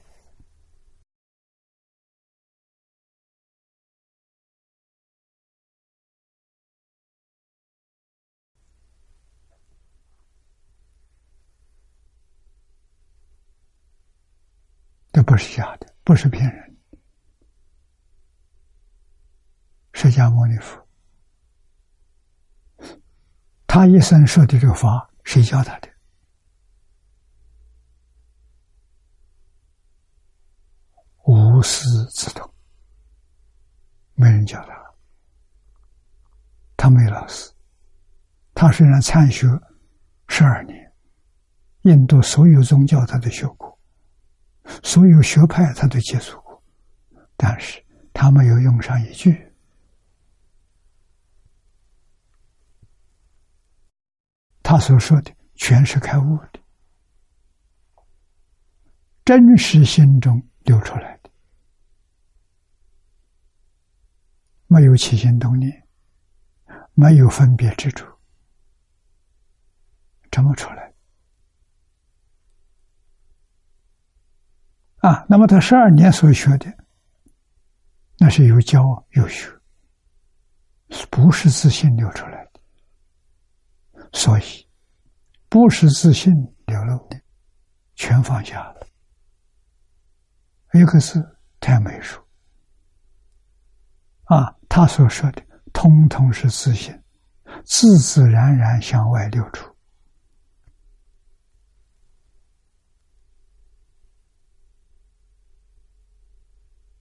[15.14, 16.78] 这是假的，不是骗人。
[19.94, 20.88] 释迦牟尼佛，
[23.66, 25.90] 他一生说的这个法，谁教他的？
[31.24, 31.84] 无师
[32.14, 32.54] 自通，
[34.14, 34.96] 没人教他，
[36.78, 37.52] 他没老师。
[38.54, 39.48] 他虽然参学
[40.28, 40.94] 十二年，
[41.82, 43.77] 印度所有宗教他都学过。
[44.84, 46.64] 所有学派他都接触过，
[47.36, 47.84] 但是
[48.14, 49.46] 他没有用上一句。
[54.64, 56.60] 他所说的全是开悟的，
[59.24, 61.30] 真实心中流出来的，
[64.68, 65.88] 没有起心动念，
[66.94, 68.06] 没有分别之处，
[70.30, 70.87] 怎么出来？
[74.98, 76.66] 啊，那么他十二年所学的，
[78.18, 79.48] 那是有教有学，
[81.10, 84.68] 不是自信流出来的，所以
[85.50, 86.34] 不是自信
[86.66, 87.22] 流露的，
[87.96, 88.88] 全放下了。
[90.74, 91.24] 一个是
[91.60, 92.20] 太美术，
[94.26, 96.94] 啊，他所说的通通是自信，
[97.64, 99.77] 自自然然向外流出。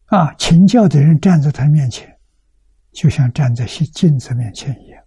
[0.07, 2.21] 啊，请教的人站在他面前，
[2.93, 5.05] 就像站在镜子面前一样。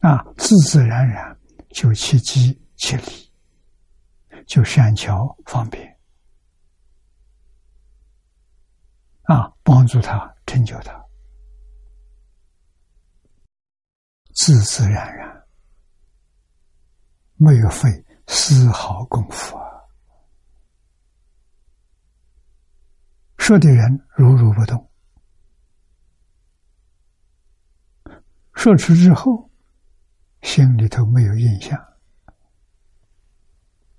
[0.00, 1.38] 啊，自自然然
[1.70, 3.32] 就其机其理，
[4.46, 5.88] 就善巧方便。
[9.24, 10.92] 啊，帮助他成就他，
[14.34, 15.46] 自自然然，
[17.36, 17.88] 没有费
[18.26, 19.70] 丝毫功夫啊。
[23.40, 24.88] 说的人如如不动，
[28.52, 29.50] 说出之后，
[30.42, 31.76] 心里头没有印象，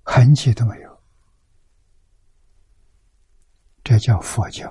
[0.04, 1.02] 痕迹都没有，
[3.82, 4.70] 这叫佛教。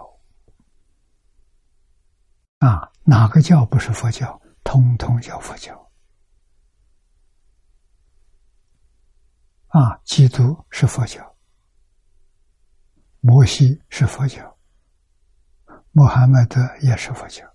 [2.59, 4.41] 啊，哪个教不是佛教？
[4.63, 5.91] 通通叫佛教。
[9.67, 11.37] 啊，基督是佛教，
[13.19, 14.57] 摩西是佛教。
[15.93, 17.45] 穆罕默德也是佛教，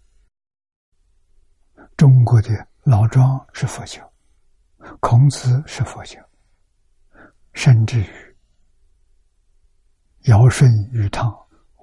[1.97, 4.13] 中国的老庄是佛教，
[5.01, 6.21] 孔子是佛教，
[7.55, 8.37] 甚至于
[10.25, 11.35] 尧舜禹汤、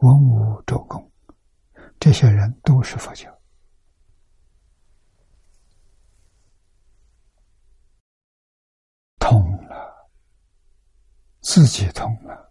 [0.01, 1.11] 文武周公，
[1.99, 3.35] 这些人都是佛教，
[9.17, 10.07] 通了，
[11.41, 12.43] 自己通了。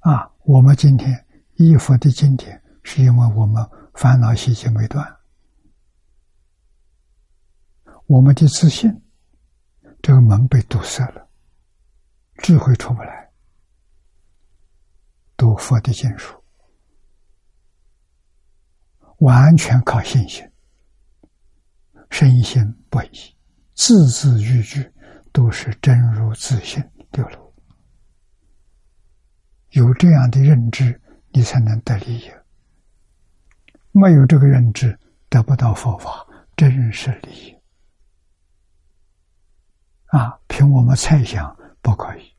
[0.00, 1.24] 啊，我们今天
[1.58, 3.64] 依佛的经典，是因为我们
[3.94, 5.16] 烦恼习气没断，
[8.06, 9.00] 我们的自信
[10.02, 11.28] 这个门被堵塞了，
[12.38, 13.30] 智慧出不来。
[15.36, 16.34] 读佛的经书，
[19.18, 20.44] 完全靠信心，
[22.10, 22.60] 深信
[22.90, 23.36] 不疑，
[23.76, 24.92] 字字句句
[25.30, 26.82] 都是真如自信
[27.12, 27.49] 流露。
[29.70, 32.30] 有这样的认知，你才能得利益。
[33.92, 34.98] 没有这个认知，
[35.28, 36.26] 得不到佛法
[36.56, 37.56] 真实利益。
[40.06, 42.34] 啊，凭我们猜想不可以。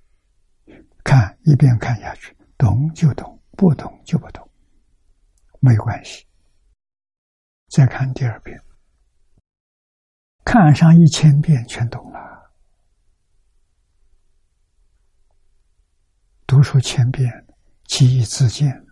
[1.03, 4.47] 看一遍看下去，懂就懂，不懂就不懂，
[5.59, 6.25] 没关系。
[7.69, 8.61] 再看第二遍，
[10.43, 12.30] 看上一千遍全懂了。
[16.52, 17.48] 读书千遍，
[17.86, 18.86] 其义自见。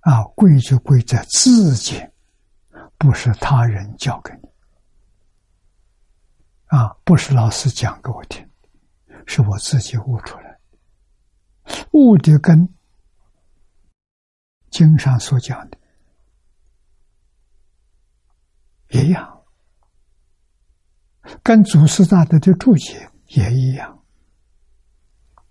[0.00, 2.12] 啊，贵就贵在自见，
[2.98, 4.48] 不是他人教给你。
[6.76, 8.44] 啊，不是老师讲给我听，
[9.28, 10.58] 是我自己悟出来。
[11.92, 12.68] 悟的跟
[14.70, 15.78] 经上所讲的
[18.88, 19.44] 一样，
[21.44, 24.03] 跟祖师大德的注解也一样，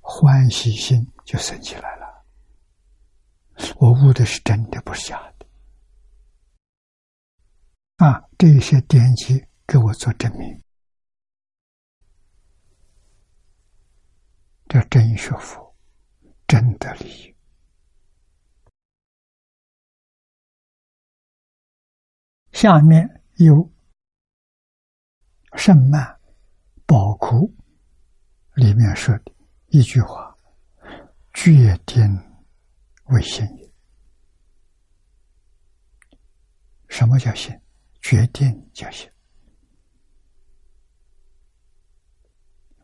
[0.06, 2.26] 欢喜心就升起来了。
[3.78, 5.46] 我悟的是真的，不是假的。
[8.06, 10.62] 啊，这些典籍给我做证明，
[14.68, 15.74] 这真学佛，
[16.48, 17.34] 真的理。
[22.52, 23.72] 下面有
[25.56, 26.20] 圣曼
[26.86, 27.56] 宝库
[28.56, 29.33] 里面说的
[29.74, 30.38] 一句话：
[31.34, 32.00] 决定。
[33.06, 33.74] 为信也。
[36.88, 37.60] 什么叫信？
[38.00, 39.12] 决定叫信。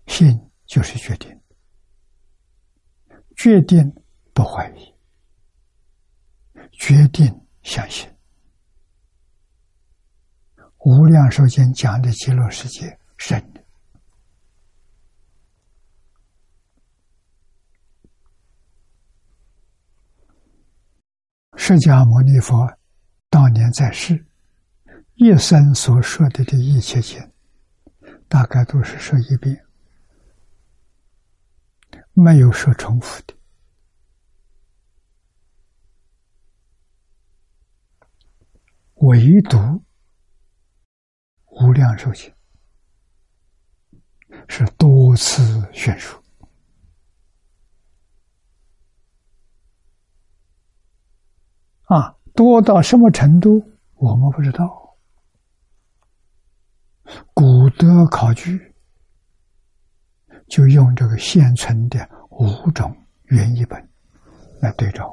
[0.07, 1.39] 信就是决定，
[3.37, 3.87] 决定
[4.33, 4.93] 不怀疑，
[6.71, 8.11] 决定相信。
[10.79, 13.39] 无量寿经讲的极乐世界神
[21.61, 22.65] 释迦牟尼佛
[23.29, 24.25] 当年在世，
[25.15, 27.19] 一生所说的这一切经，
[28.29, 29.63] 大概都是说一遍，
[32.13, 33.35] 没有说重复的。
[38.95, 39.83] 唯独
[41.45, 42.33] 无量寿经
[44.47, 46.23] 是多次宣说。
[51.89, 54.95] 啊，多到什么程度，我们不知道。
[57.33, 58.75] 古德考据
[60.47, 63.89] 就用这个现存的五种原译本
[64.61, 65.11] 来对照，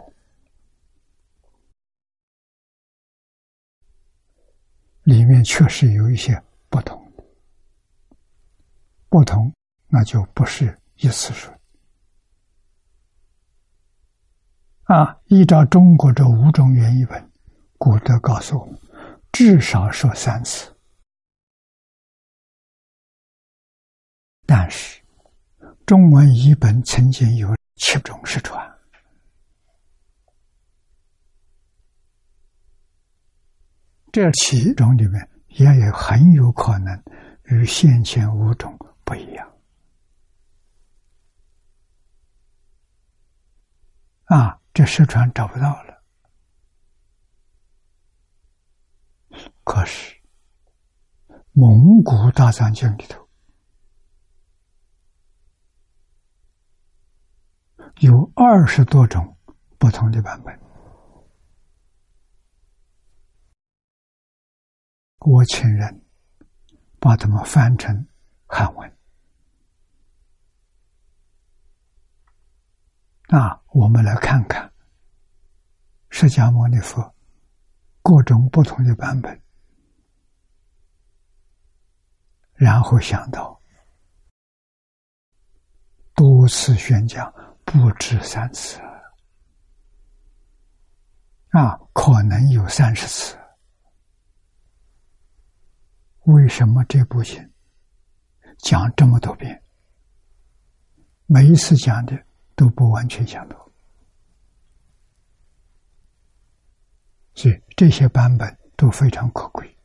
[5.05, 6.39] 里面确实有一些
[6.69, 7.11] 不同，
[9.09, 9.51] 不同
[9.89, 11.56] 那就不是一次说。
[14.87, 17.31] 啊，依照中国这五种原译本，
[17.77, 18.79] 古德告诉我们，
[19.33, 20.73] 至少说三次。
[24.47, 25.03] 但是，
[25.87, 28.65] 中文译本曾经有七种失传，
[34.13, 37.03] 这七种里面也有很有可能
[37.47, 39.53] 与先前五种不一样。
[44.27, 44.61] 啊。
[44.77, 46.05] 这失传找不到了，
[49.65, 50.21] 可是
[51.53, 53.27] 蒙古大藏经里头
[58.01, 59.39] 有二十多种
[59.79, 60.61] 不同的版本，
[65.21, 66.05] 我请人
[67.01, 68.07] 把它们翻成
[68.47, 68.96] 汉文。
[73.29, 74.73] 那我们来看看
[76.11, 77.15] 释迦牟尼佛
[78.03, 79.43] 各种不同的版本，
[82.55, 83.61] 然后想到
[86.15, 87.35] 多次宣讲
[87.65, 88.81] 不止三次
[91.49, 93.37] 啊，可能有三十次。
[96.27, 97.53] 为什么这部经
[98.59, 99.63] 讲这么多遍？
[101.27, 102.26] 每一次讲的。
[102.57, 103.71] 都不完全相同，
[107.35, 109.77] 所以这些版本都非常可贵，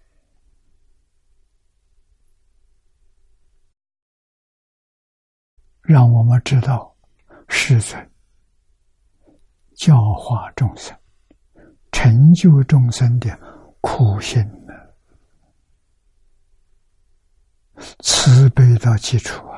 [5.82, 6.96] 让我们知道
[7.50, 8.10] 师尊
[9.76, 10.98] 教化众生、
[11.92, 13.38] 成就众生的
[13.82, 14.74] 苦心呢，
[18.00, 19.51] 慈悲的基础。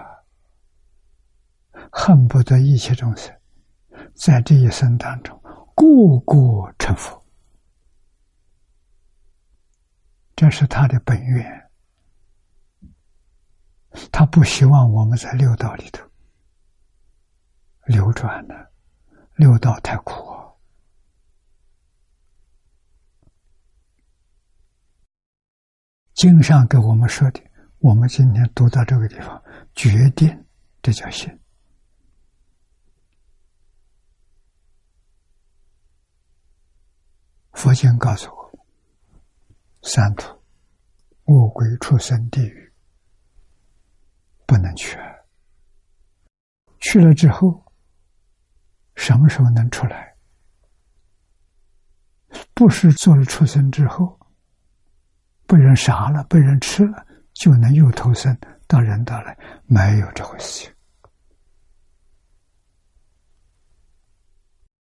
[1.95, 3.31] 恨不得一切众生
[4.15, 5.39] 在这一生当中
[5.75, 7.23] 个个成佛，
[10.35, 11.69] 这是他的本愿。
[14.11, 16.03] 他不希望我们在六道里头
[17.85, 18.55] 流转呢，
[19.35, 20.15] 六道太苦。
[26.15, 27.39] 经上给我们说的，
[27.77, 29.43] 我们今天读到这个地方，
[29.75, 30.45] 决定
[30.81, 31.39] 这叫信。
[37.53, 38.59] 佛经告诉我，
[39.83, 40.27] 三途
[41.25, 42.73] 恶鬼出生地狱
[44.45, 44.97] 不能去，
[46.79, 47.63] 去了之后
[48.95, 50.15] 什么时候能出来？
[52.53, 54.19] 不是做了畜生之后
[55.47, 59.37] 被人杀了、被人吃了，就能又投生到人道来？
[59.65, 60.73] 没有这回事情。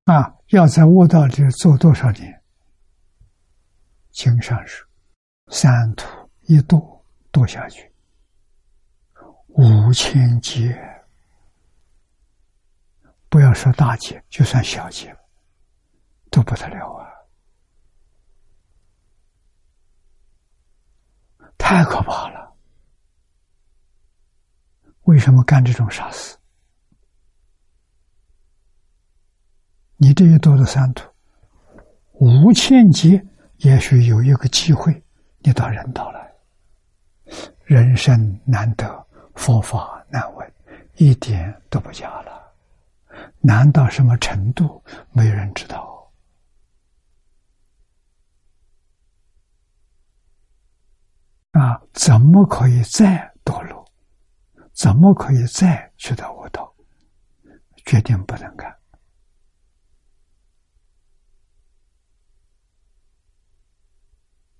[0.05, 2.42] 啊，要在悟道里做多少年？
[4.13, 4.87] 经上说，
[5.47, 6.07] 三途
[6.41, 7.91] 一堕堕下去，
[9.47, 10.79] 五千劫，
[13.27, 15.13] 不要说大劫，就算小劫，
[16.29, 17.09] 都不得了啊！
[21.57, 22.55] 太可怕了！
[25.05, 26.37] 为什么干这种傻事？
[29.97, 31.11] 你这一多的三途，
[32.19, 33.25] 五千劫，
[33.57, 35.01] 也许有一个机会，
[35.39, 36.33] 你到人道来。
[37.63, 40.53] 人生难得，佛法难闻，
[40.95, 42.53] 一点都不假了。
[43.39, 46.11] 难到什么程度，没人知道。
[51.51, 53.85] 啊，怎么可以再堕落？
[54.73, 56.73] 怎么可以再去到我道？
[57.85, 58.75] 决定不能干。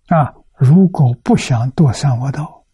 [0.08, 0.34] 啊！
[0.56, 2.66] 如果不想堕三恶道，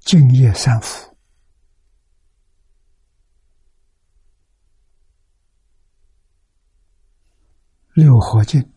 [0.00, 1.16] 敬业三福，
[7.92, 8.72] 六合敬，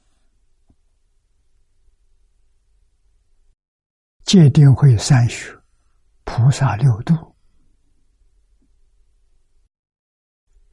[4.26, 5.56] 戒定慧三学，
[6.23, 7.36] 菩萨六度，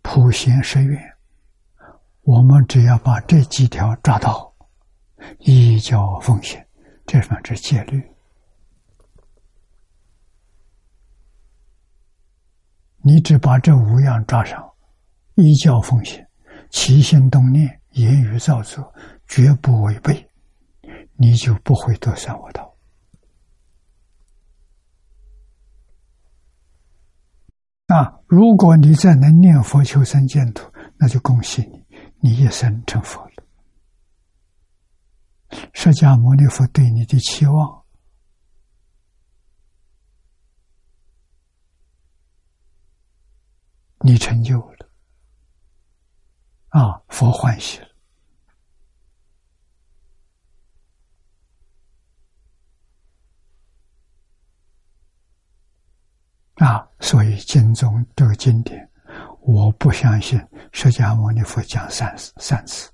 [0.03, 1.16] 普贤十愿。
[2.27, 4.53] 我们只要把这几条抓到，
[5.39, 6.67] 依教奉献，
[7.07, 8.03] 这算是戒律。
[12.99, 14.73] 你只把这五样抓上，
[15.37, 16.29] 依教奉献，
[16.69, 18.93] 起心动念、言语造作，
[19.29, 20.29] 绝不违背，
[21.15, 22.77] 你就不会得三恶道。
[27.87, 31.86] 啊，如果你再能念佛求生净土，那就恭喜你。
[32.27, 33.45] 你一生成佛了，
[35.73, 37.85] 释迦牟尼佛对你的期望，
[44.01, 44.91] 你成就了，
[46.71, 47.89] 啊，佛欢喜了，
[56.57, 58.91] 啊，所以经中这个经典。
[59.47, 60.37] 我不相信
[60.73, 62.91] 释迦牟尼佛讲三三次，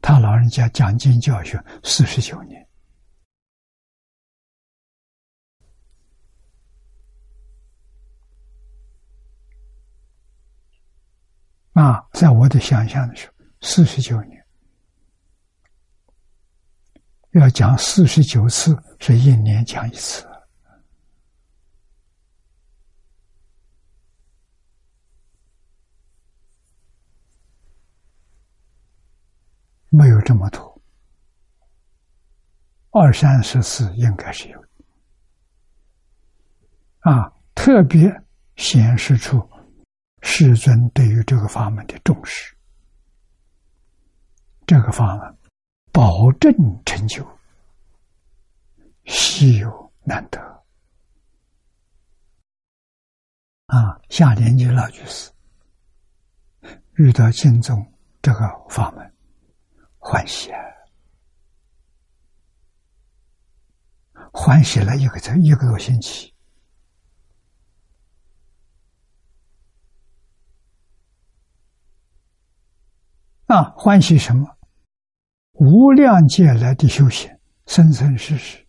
[0.00, 2.64] 他老人家讲经教学四十九年
[11.72, 14.46] 啊，在我的想象的时候，四十九年
[17.32, 20.24] 要讲四十九次，是一年讲一次。
[29.96, 30.82] 没有这么多，
[32.90, 34.62] 二三十次应该是有，
[36.98, 38.14] 啊，特别
[38.56, 39.42] 显示出
[40.20, 42.54] 世尊对于这个法门的重视。
[44.66, 45.38] 这个法门
[45.92, 46.52] 保证
[46.84, 47.26] 成就，
[49.06, 50.38] 稀有难得。
[53.66, 55.30] 啊，下年纪老居士
[56.96, 57.82] 遇到净宗
[58.20, 59.15] 这个法门。
[60.08, 60.62] 欢喜啊！
[64.32, 66.32] 欢喜了一个这一个多星期
[73.46, 73.64] 啊！
[73.76, 74.46] 欢喜什么？
[75.54, 77.28] 无量劫来的修行，
[77.66, 78.64] 生生世世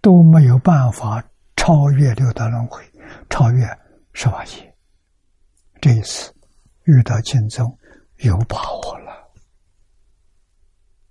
[0.00, 1.22] 都没有办法
[1.54, 2.82] 超越六道轮回，
[3.30, 3.64] 超越
[4.14, 4.76] 十八界。
[5.80, 6.34] 这一次
[6.86, 7.78] 遇到净宗，
[8.16, 9.21] 有把握了。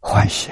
[0.01, 0.51] 欢喜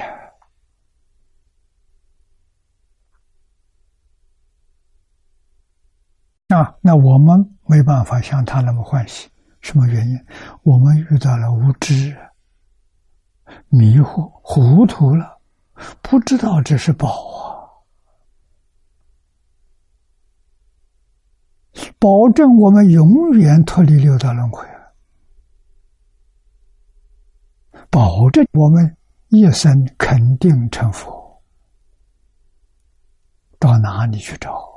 [6.50, 6.76] 啊！
[6.82, 9.30] 那我们没办法像他那么欢喜，
[9.62, 10.18] 什么原因？
[10.64, 12.16] 我们遇到了无知、
[13.68, 15.42] 迷惑、糊涂了，
[16.02, 17.50] 不知道这是宝啊！
[22.00, 24.94] 保证我们永远脱离六道轮回了，
[27.90, 28.96] 保证我们
[29.30, 31.42] 一生肯定成佛。
[33.58, 34.70] 到哪里去找？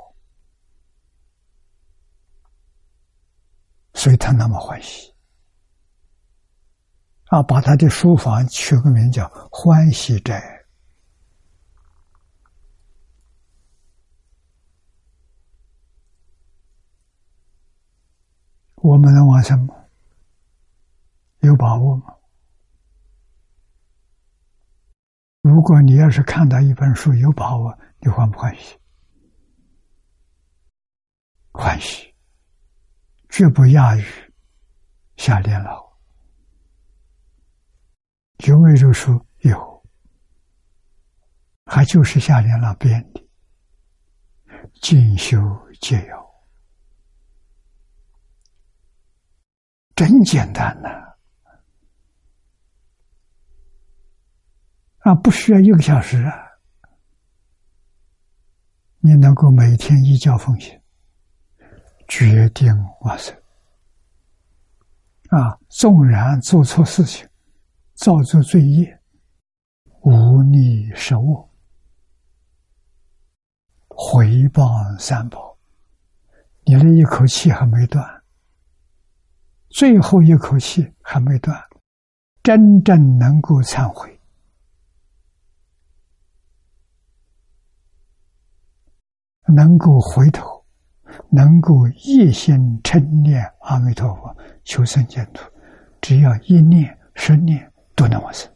[3.93, 5.13] 所以他那么欢喜
[7.27, 7.43] 啊！
[7.43, 10.41] 把他的书房取个名叫“欢喜斋”。
[18.75, 19.73] 我们能完成吗？
[21.39, 22.13] 有把握吗？
[25.43, 28.79] 如果你要是看到一本书有把握，你欢不欢喜？
[31.51, 32.15] 欢喜，
[33.27, 34.03] 绝不亚于
[35.17, 35.83] 夏莲老。
[38.47, 39.19] 有没有这书？
[39.39, 39.85] 有，
[41.65, 43.19] 还就是夏莲老编的
[44.81, 45.37] 《进修
[45.81, 46.17] 戒要》。
[49.93, 51.02] 真简单呐！
[55.03, 56.33] 啊不需要一个小时啊，
[58.99, 60.79] 你能够每天一觉奉行，
[62.07, 63.35] 决定完成。
[65.27, 67.27] 啊，纵然做错事情，
[67.95, 68.97] 造作罪业，
[70.03, 71.49] 无逆失恶，
[73.89, 75.57] 回报三宝，
[76.63, 78.23] 你的一口气还没断。
[79.69, 81.61] 最后一口气还没断，
[82.41, 84.12] 真正能够忏悔，
[89.47, 90.65] 能够回头，
[91.29, 95.43] 能够一心称念阿弥陀佛求生净土，
[96.01, 98.51] 只要一念、十念都能完成。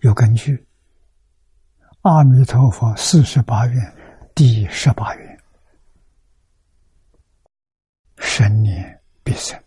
[0.00, 0.66] 有根据，
[2.02, 3.94] 阿弥陀佛四十八愿
[4.34, 5.40] 第十八愿。
[8.18, 9.58] 生念必生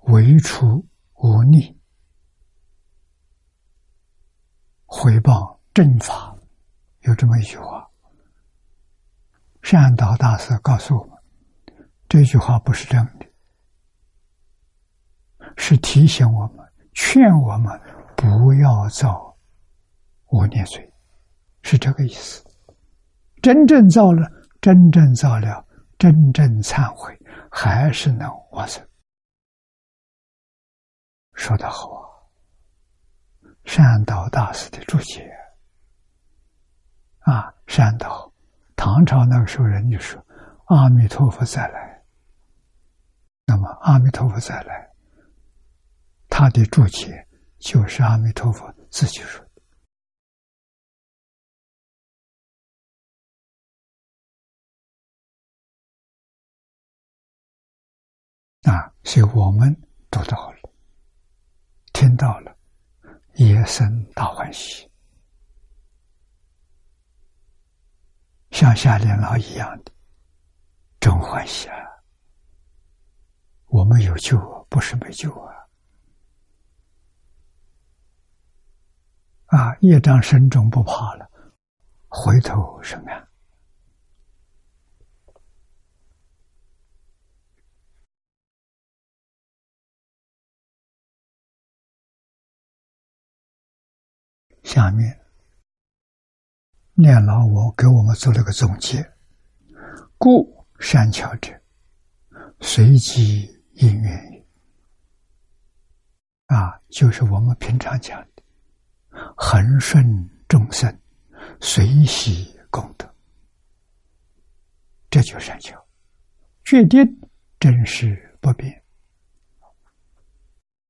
[0.08, 1.78] 为除无逆，
[4.86, 6.34] 回报正法。”
[7.04, 7.86] 有这么一句话。
[9.62, 11.18] 善导大师告诉我们，
[12.08, 13.26] 这句话不是真的，
[15.58, 16.66] 是提醒我们。
[16.94, 17.78] 劝我们
[18.16, 19.38] 不要造
[20.28, 20.94] 无念罪，
[21.62, 22.42] 是这个意思。
[23.42, 24.32] 真正造了，
[24.66, 25.64] 真正造了，
[26.00, 27.16] 真正忏悔，
[27.52, 28.84] 还是能往生。
[31.36, 32.02] 说得好啊！
[33.66, 35.32] 善导大师的注解
[37.20, 38.34] 啊，善导，
[38.76, 40.20] 唐朝那个时候人就说
[40.66, 42.04] ：“阿弥陀佛再来。”
[43.46, 44.90] 那么，阿弥陀佛再来。
[46.28, 47.28] 他的注解
[47.60, 49.45] 就是阿弥陀佛自己说
[58.66, 59.74] 啊，所以我们
[60.10, 60.58] 读到了，
[61.94, 62.58] 听到了，
[63.36, 64.90] 也生大欢喜，
[68.50, 69.92] 像夏莲老一样的
[71.00, 71.78] 真欢喜啊！
[73.68, 74.38] 我们有救，
[74.70, 75.54] 不是没救啊！
[79.48, 79.78] 啊！
[79.82, 81.30] 业障深重不怕了，
[82.08, 83.28] 回头什么呀。
[94.66, 95.22] 下面，
[96.96, 99.14] 念老我给我们做了个总结：
[100.18, 101.54] 故善巧者，
[102.62, 104.46] 随机因缘
[106.48, 108.44] 啊，就是我们平常讲的。
[109.38, 110.04] 恒顺
[110.48, 111.00] 众生，
[111.62, 113.08] 随喜功德，
[115.12, 115.80] 这就善巧，
[116.64, 117.00] 决定
[117.60, 118.84] 真实不变。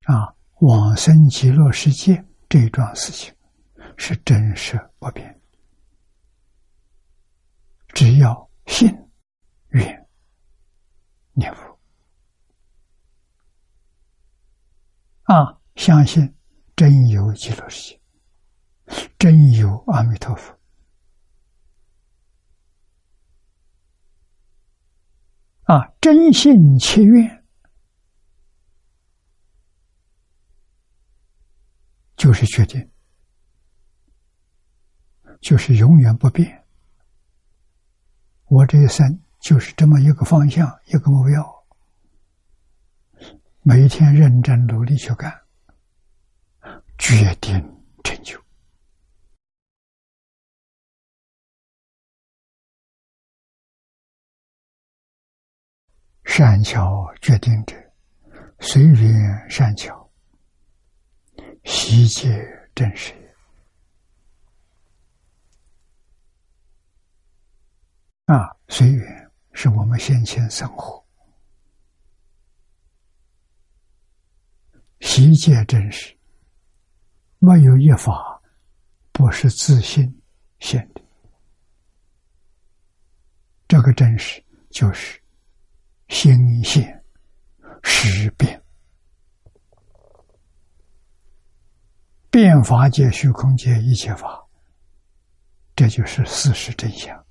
[0.06, 3.35] 啊，往生极乐世界这一桩事情
[3.98, 5.42] 是真实不变，
[7.90, 8.90] 只要信、
[9.70, 10.08] 愿、
[11.34, 11.80] 念佛，
[15.24, 16.36] 啊，相信
[16.76, 18.02] 真有极乐世界。
[19.18, 20.56] 真有阿弥陀佛
[25.64, 25.92] 啊！
[26.00, 27.44] 真信切愿，
[32.16, 32.92] 就是决定，
[35.46, 36.66] 就是永远不变。
[38.46, 41.64] 我这一生就是这么一个方向，一个目标
[43.62, 45.32] 每天认真努力去干，
[46.98, 47.54] 决定
[48.04, 48.44] 成就。
[56.24, 57.76] 善巧决定者，
[58.62, 60.10] 随缘善巧，
[61.64, 62.44] 悉皆
[62.74, 63.14] 真实。
[68.26, 71.06] 啊，随缘是我们先前生活，
[75.00, 76.16] 悉皆真实，
[77.40, 78.42] 没有一法
[79.12, 80.22] 不是自信
[80.60, 81.02] 现的。
[83.68, 85.20] 这个真实就是。
[86.08, 87.04] 心现
[87.82, 88.64] 识变，
[92.30, 94.48] 变法界、虚空界一切法，
[95.76, 97.25] 这就是事实真相。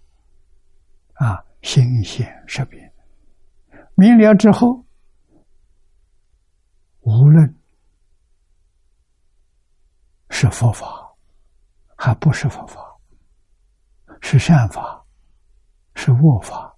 [1.14, 2.92] 啊，心现识变，
[3.94, 4.84] 明了之后，
[7.00, 7.58] 无论
[10.30, 11.14] 是佛法，
[11.96, 12.96] 还不是佛法，
[14.20, 15.04] 是善法，
[15.94, 16.70] 是恶法。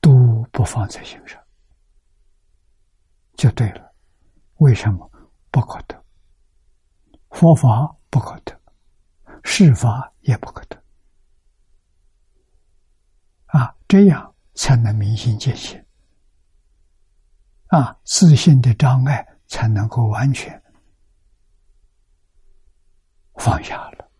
[0.00, 1.42] 都不放在心上，
[3.36, 3.90] 就对了。
[4.56, 5.10] 为什么
[5.50, 5.98] 不可得？
[7.30, 8.54] 佛法不可得，
[9.44, 10.73] 世法也不可得。
[13.54, 15.80] 啊，这样才能明心见性。
[17.68, 20.60] 啊，自信的障碍才能够完全
[23.36, 24.10] 放下了。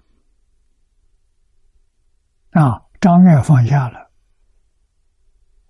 [2.50, 4.08] 啊，障碍放下了。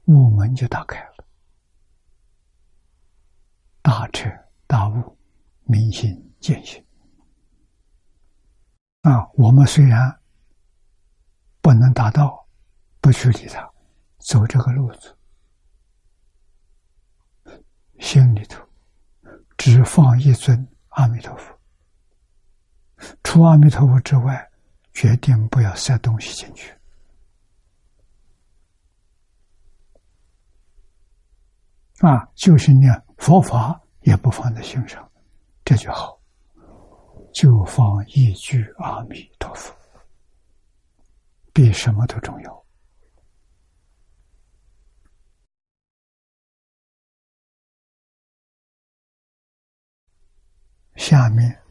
[0.05, 1.25] 悟门就打开了，
[3.81, 4.29] 大彻
[4.67, 5.19] 大悟，
[5.63, 6.85] 明心见性。
[9.01, 10.21] 啊，我们虽然
[11.63, 12.44] 不能达到，
[13.05, 13.71] 不去理他，
[14.17, 15.15] 走这个路子，
[18.01, 18.67] 心里头
[19.59, 21.55] 只放一尊阿弥陀佛，
[23.23, 24.51] 除阿弥陀佛之外，
[24.95, 26.75] 决定不要塞东西进去。
[31.99, 35.13] 啊，就是念佛法也不放在心上，
[35.63, 36.19] 这就好。
[37.35, 39.77] 就放一句阿弥陀佛，
[41.53, 42.64] 比什么都重要。
[50.97, 51.63] 下面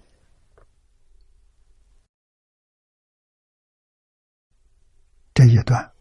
[5.34, 5.92] 这一段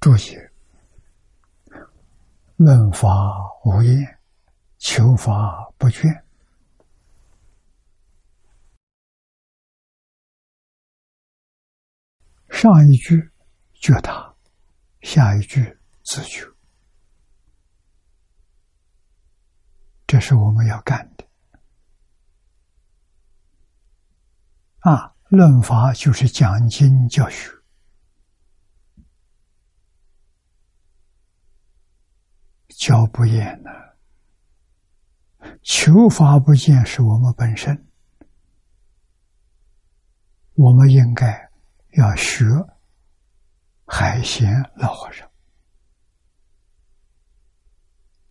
[0.00, 0.36] 注意。
[2.56, 3.08] 论法
[3.64, 4.20] 无厌，
[4.78, 6.22] 求法不倦。
[12.48, 13.28] 上一句
[13.74, 14.32] 觉他，
[15.02, 16.53] 下一句自求，
[20.14, 21.26] 这是我们要干的。
[24.78, 27.50] 啊，论法就是讲经教学。
[32.68, 33.70] 教不厌呢？
[35.64, 37.84] 求法不见是我们本身，
[40.52, 41.50] 我们应该
[41.94, 42.44] 要学
[43.84, 45.28] 海贤老和尚。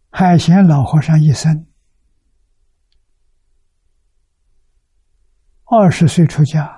[0.09, 1.67] 海贤老和尚一生
[5.75, 6.71] 二十岁出家，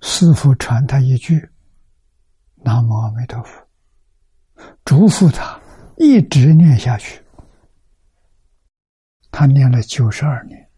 [0.00, 1.46] 师父传他一句
[2.64, 3.68] “南无阿弥陀佛”，
[4.82, 5.60] 嘱咐他。
[5.98, 7.22] 一直念下去，
[9.30, 10.70] 他念了九十二年。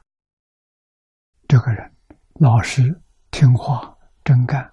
[1.47, 1.89] 这个人
[2.40, 3.01] 老实
[3.31, 4.69] 听话真干，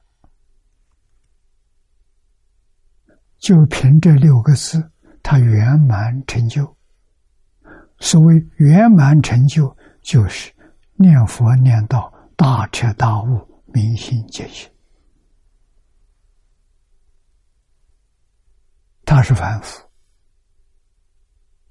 [3.38, 6.76] 就凭这六个字，他圆满成就。
[8.00, 10.52] 所谓圆满成就，就是
[10.96, 14.72] 念佛念到大彻大悟、明心见性。
[19.04, 19.86] 他是凡夫。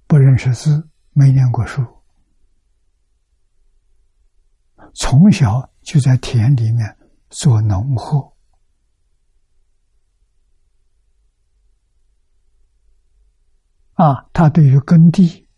[0.08, 1.82] 不认识字，没念过书，
[4.94, 6.96] 从小就在田里面
[7.28, 8.36] 做农活，
[13.94, 15.48] 啊，他对于耕地、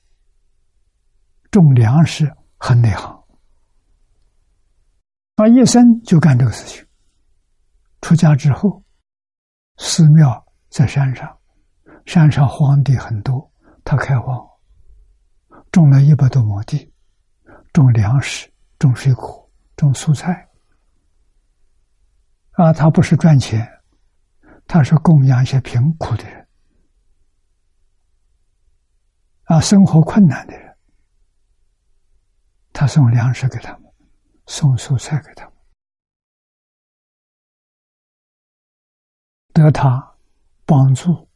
[1.51, 3.18] 种粮食很内行，
[5.39, 6.85] 他一生就干这个事情。
[8.01, 8.83] 出家之后，
[9.77, 11.39] 寺庙在山上，
[12.07, 13.49] 山上荒地很多。
[13.85, 14.37] 他开荒，
[15.71, 16.93] 种了一百多亩地，
[17.73, 20.49] 种粮食、种水果、种蔬菜。
[22.55, 23.65] 啊，他不是赚钱，
[24.67, 26.49] 他是供养一些贫苦的人。
[29.45, 30.77] 啊，生活困难的人，
[32.73, 33.88] 他送粮食给他们，
[34.49, 35.55] 送蔬菜给他们，
[39.53, 40.17] 得他
[40.65, 41.29] 帮助。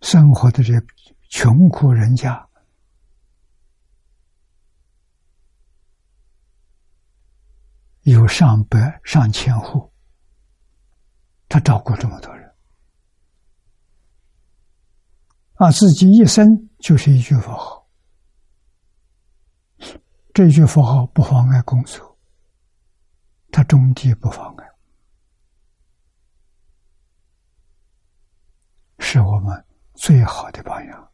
[0.00, 0.72] 生活的这
[1.28, 2.48] 穷苦人家，
[8.02, 9.92] 有上百上千户，
[11.48, 12.54] 他照顾这么多人，
[15.54, 17.88] 啊，自己一生就是一句佛号，
[20.32, 22.18] 这句佛号不妨碍工作，
[23.50, 24.70] 他种地不妨碍，
[28.98, 29.64] 是我们。
[30.00, 31.10] 最好的榜样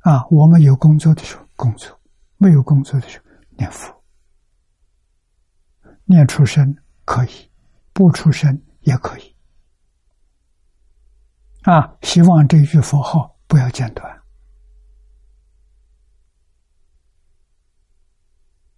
[0.00, 0.26] 啊！
[0.30, 1.98] 我们有工作的时候工作，
[2.36, 3.24] 没有工作的时候
[3.56, 4.04] 念佛，
[6.04, 6.76] 念出声
[7.06, 7.50] 可以，
[7.94, 9.33] 不出声也可以
[11.64, 11.96] 啊！
[12.02, 14.22] 希望这句佛号不要间断，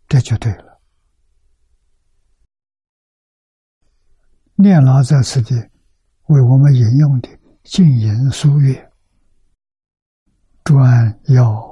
[0.08, 0.80] 这就对了。
[4.54, 5.54] 念老在此地。
[6.26, 7.28] 为我们引用的
[7.62, 8.90] 净言书月，
[10.64, 11.62] 专要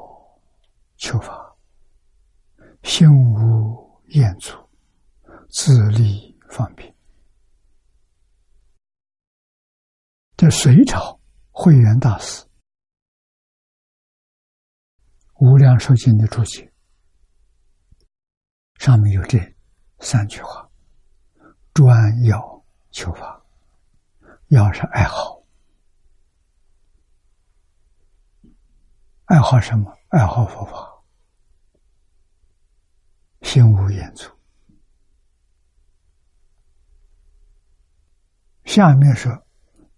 [0.96, 1.56] 求法，
[2.84, 4.56] 心无厌足，
[5.50, 6.93] 自立方便。
[10.36, 11.20] 这隋朝
[11.52, 12.42] 慧远大师
[15.34, 16.72] 《无量寿经》的注解，
[18.78, 19.38] 上面有这
[20.00, 20.68] 三句话：
[21.72, 23.40] 专要求法。
[24.48, 25.42] 要是爱好，
[29.24, 29.96] 爱好什么？
[30.08, 31.02] 爱好佛法，
[33.42, 34.30] 心无言足。
[38.64, 39.32] 下面说：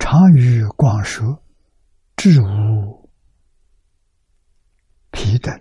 [0.09, 1.43] 常于广舌，
[2.15, 3.11] 智无
[5.11, 5.53] 皮等，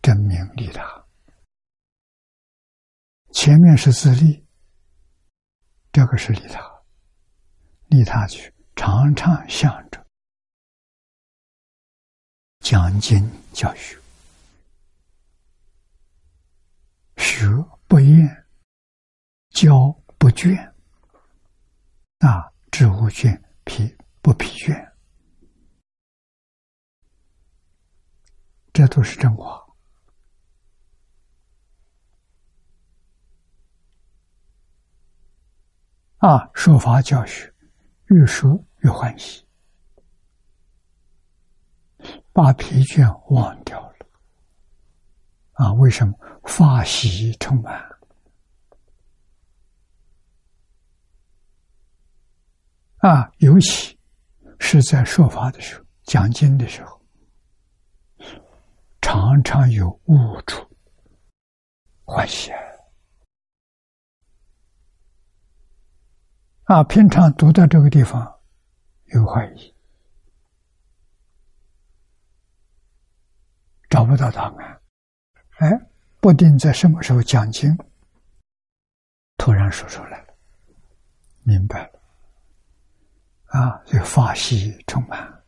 [0.00, 1.04] 真名利他。
[3.32, 4.46] 前面是自利。
[5.90, 6.62] 这个是利他，
[7.88, 10.06] 利他去常常想着
[12.60, 14.00] 讲经教学，
[17.16, 17.48] 学
[17.88, 18.46] 不厌，
[19.50, 20.72] 教不倦，
[22.18, 24.92] 啊，知无倦疲不疲倦，
[28.72, 29.62] 这都是真话。
[36.18, 37.52] 啊，说法教学，
[38.06, 39.46] 越说越欢喜，
[42.32, 43.96] 把疲倦忘掉了。
[45.52, 46.14] 啊，为什么
[46.44, 47.95] 法喜充满？
[53.06, 53.96] 啊，尤其
[54.58, 57.00] 是在说法的时候、讲经的时候，
[59.00, 60.68] 常常有误处，
[62.04, 62.50] 欢喜。
[66.64, 68.40] 啊，平常读到这个地方
[69.14, 69.72] 有怀疑，
[73.88, 74.80] 找不到答案。
[75.58, 75.70] 哎，
[76.18, 77.72] 不定在什么时候讲经，
[79.36, 80.34] 突然说出来了，
[81.44, 82.00] 明白了。
[83.56, 85.44] 啊，这法喜充满，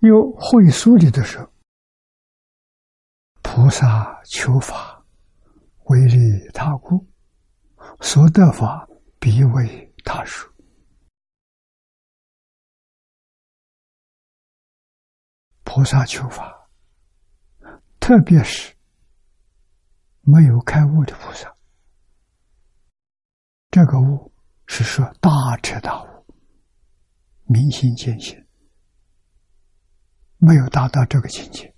[0.00, 1.52] 有会书里的时候，
[3.42, 4.96] 菩萨求法。
[5.90, 7.04] 为利他故，
[8.00, 8.88] 所得法
[9.18, 10.48] 必为他说。
[15.64, 16.70] 菩萨求法，
[17.98, 18.72] 特别是
[20.20, 21.52] 没有开悟的菩萨，
[23.70, 24.32] 这个悟
[24.66, 25.30] 是说大
[25.62, 26.26] 彻大悟、
[27.44, 28.46] 明心见性，
[30.38, 31.74] 没有达到这个境界，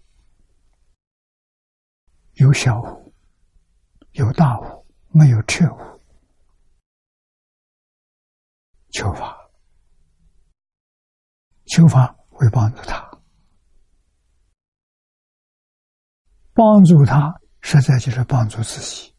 [2.34, 3.02] 有小悟。
[4.12, 6.00] 有大悟，没有彻悟，
[8.90, 9.50] 求法，
[11.64, 13.10] 求法会帮助他，
[16.52, 19.11] 帮助他，实在就是帮助自己。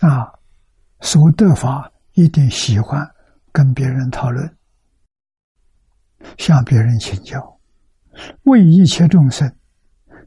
[0.00, 0.32] 啊，
[1.00, 3.06] 所得法一定喜欢
[3.52, 4.56] 跟别人讨论，
[6.38, 7.60] 向别人请教，
[8.42, 9.50] 为一切众生。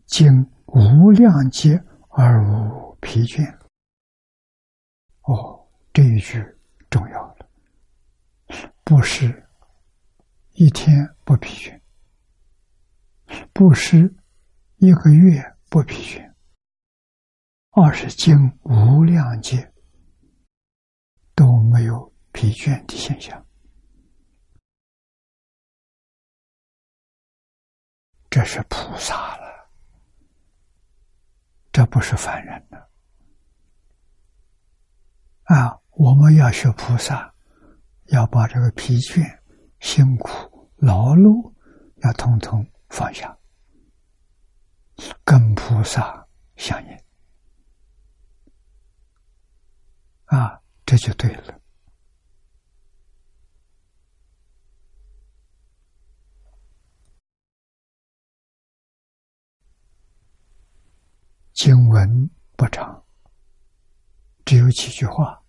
[0.06, 1.80] 经无量劫
[2.10, 3.48] 而无疲倦。
[5.22, 5.64] 哦，
[5.94, 6.44] 这一句
[6.90, 7.46] 重要了，
[8.84, 9.48] 不是
[10.54, 11.80] 一天不疲倦，
[13.54, 14.12] 不是
[14.78, 15.40] 一个月
[15.70, 16.29] 不疲倦，
[17.82, 19.74] 二是经无量劫
[21.34, 23.46] 都没有疲倦的现象，
[28.30, 29.70] 这是菩萨了，
[31.72, 32.90] 这不是凡人了。
[35.44, 37.34] 啊，我们要学菩萨，
[38.08, 39.40] 要把这个疲倦、
[39.80, 41.54] 辛苦、劳碌，
[42.04, 43.38] 要统统放下，
[45.24, 46.28] 跟菩萨
[46.58, 47.09] 相应。
[50.30, 51.60] 啊，这就对了。
[61.54, 63.04] 经文不长，
[64.46, 65.44] 只有几句话。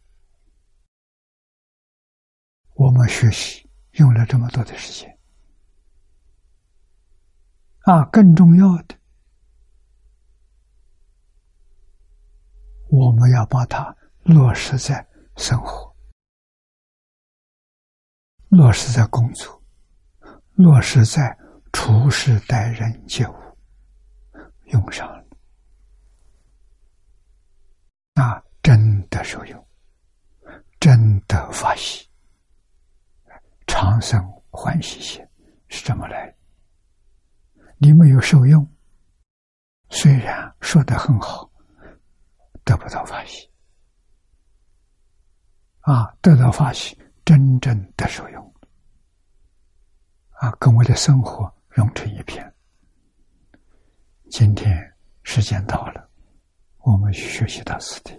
[2.75, 5.19] 我们学习用了这么多的时间，
[7.81, 8.99] 啊，更重要的，
[12.89, 15.07] 我们要把它落实在
[15.37, 15.95] 生活，
[18.49, 19.63] 落实在工作，
[20.55, 21.37] 落实在
[21.73, 23.35] 处事待人接物，
[24.67, 25.25] 用上了，
[28.15, 29.69] 那，真的受用，
[30.79, 32.09] 真的发喜。
[33.67, 35.27] 长生欢喜心
[35.69, 36.37] 是这么来？
[37.79, 38.71] 你没有受用，
[39.89, 41.51] 虽然说的很好，
[42.65, 43.51] 得不到发喜
[45.81, 46.15] 啊！
[46.21, 48.55] 得到法喜，真正的受用
[50.31, 52.53] 啊，跟我的生活融成一片。
[54.29, 54.93] 今天
[55.23, 56.09] 时间到了，
[56.79, 58.13] 我们学习到此地。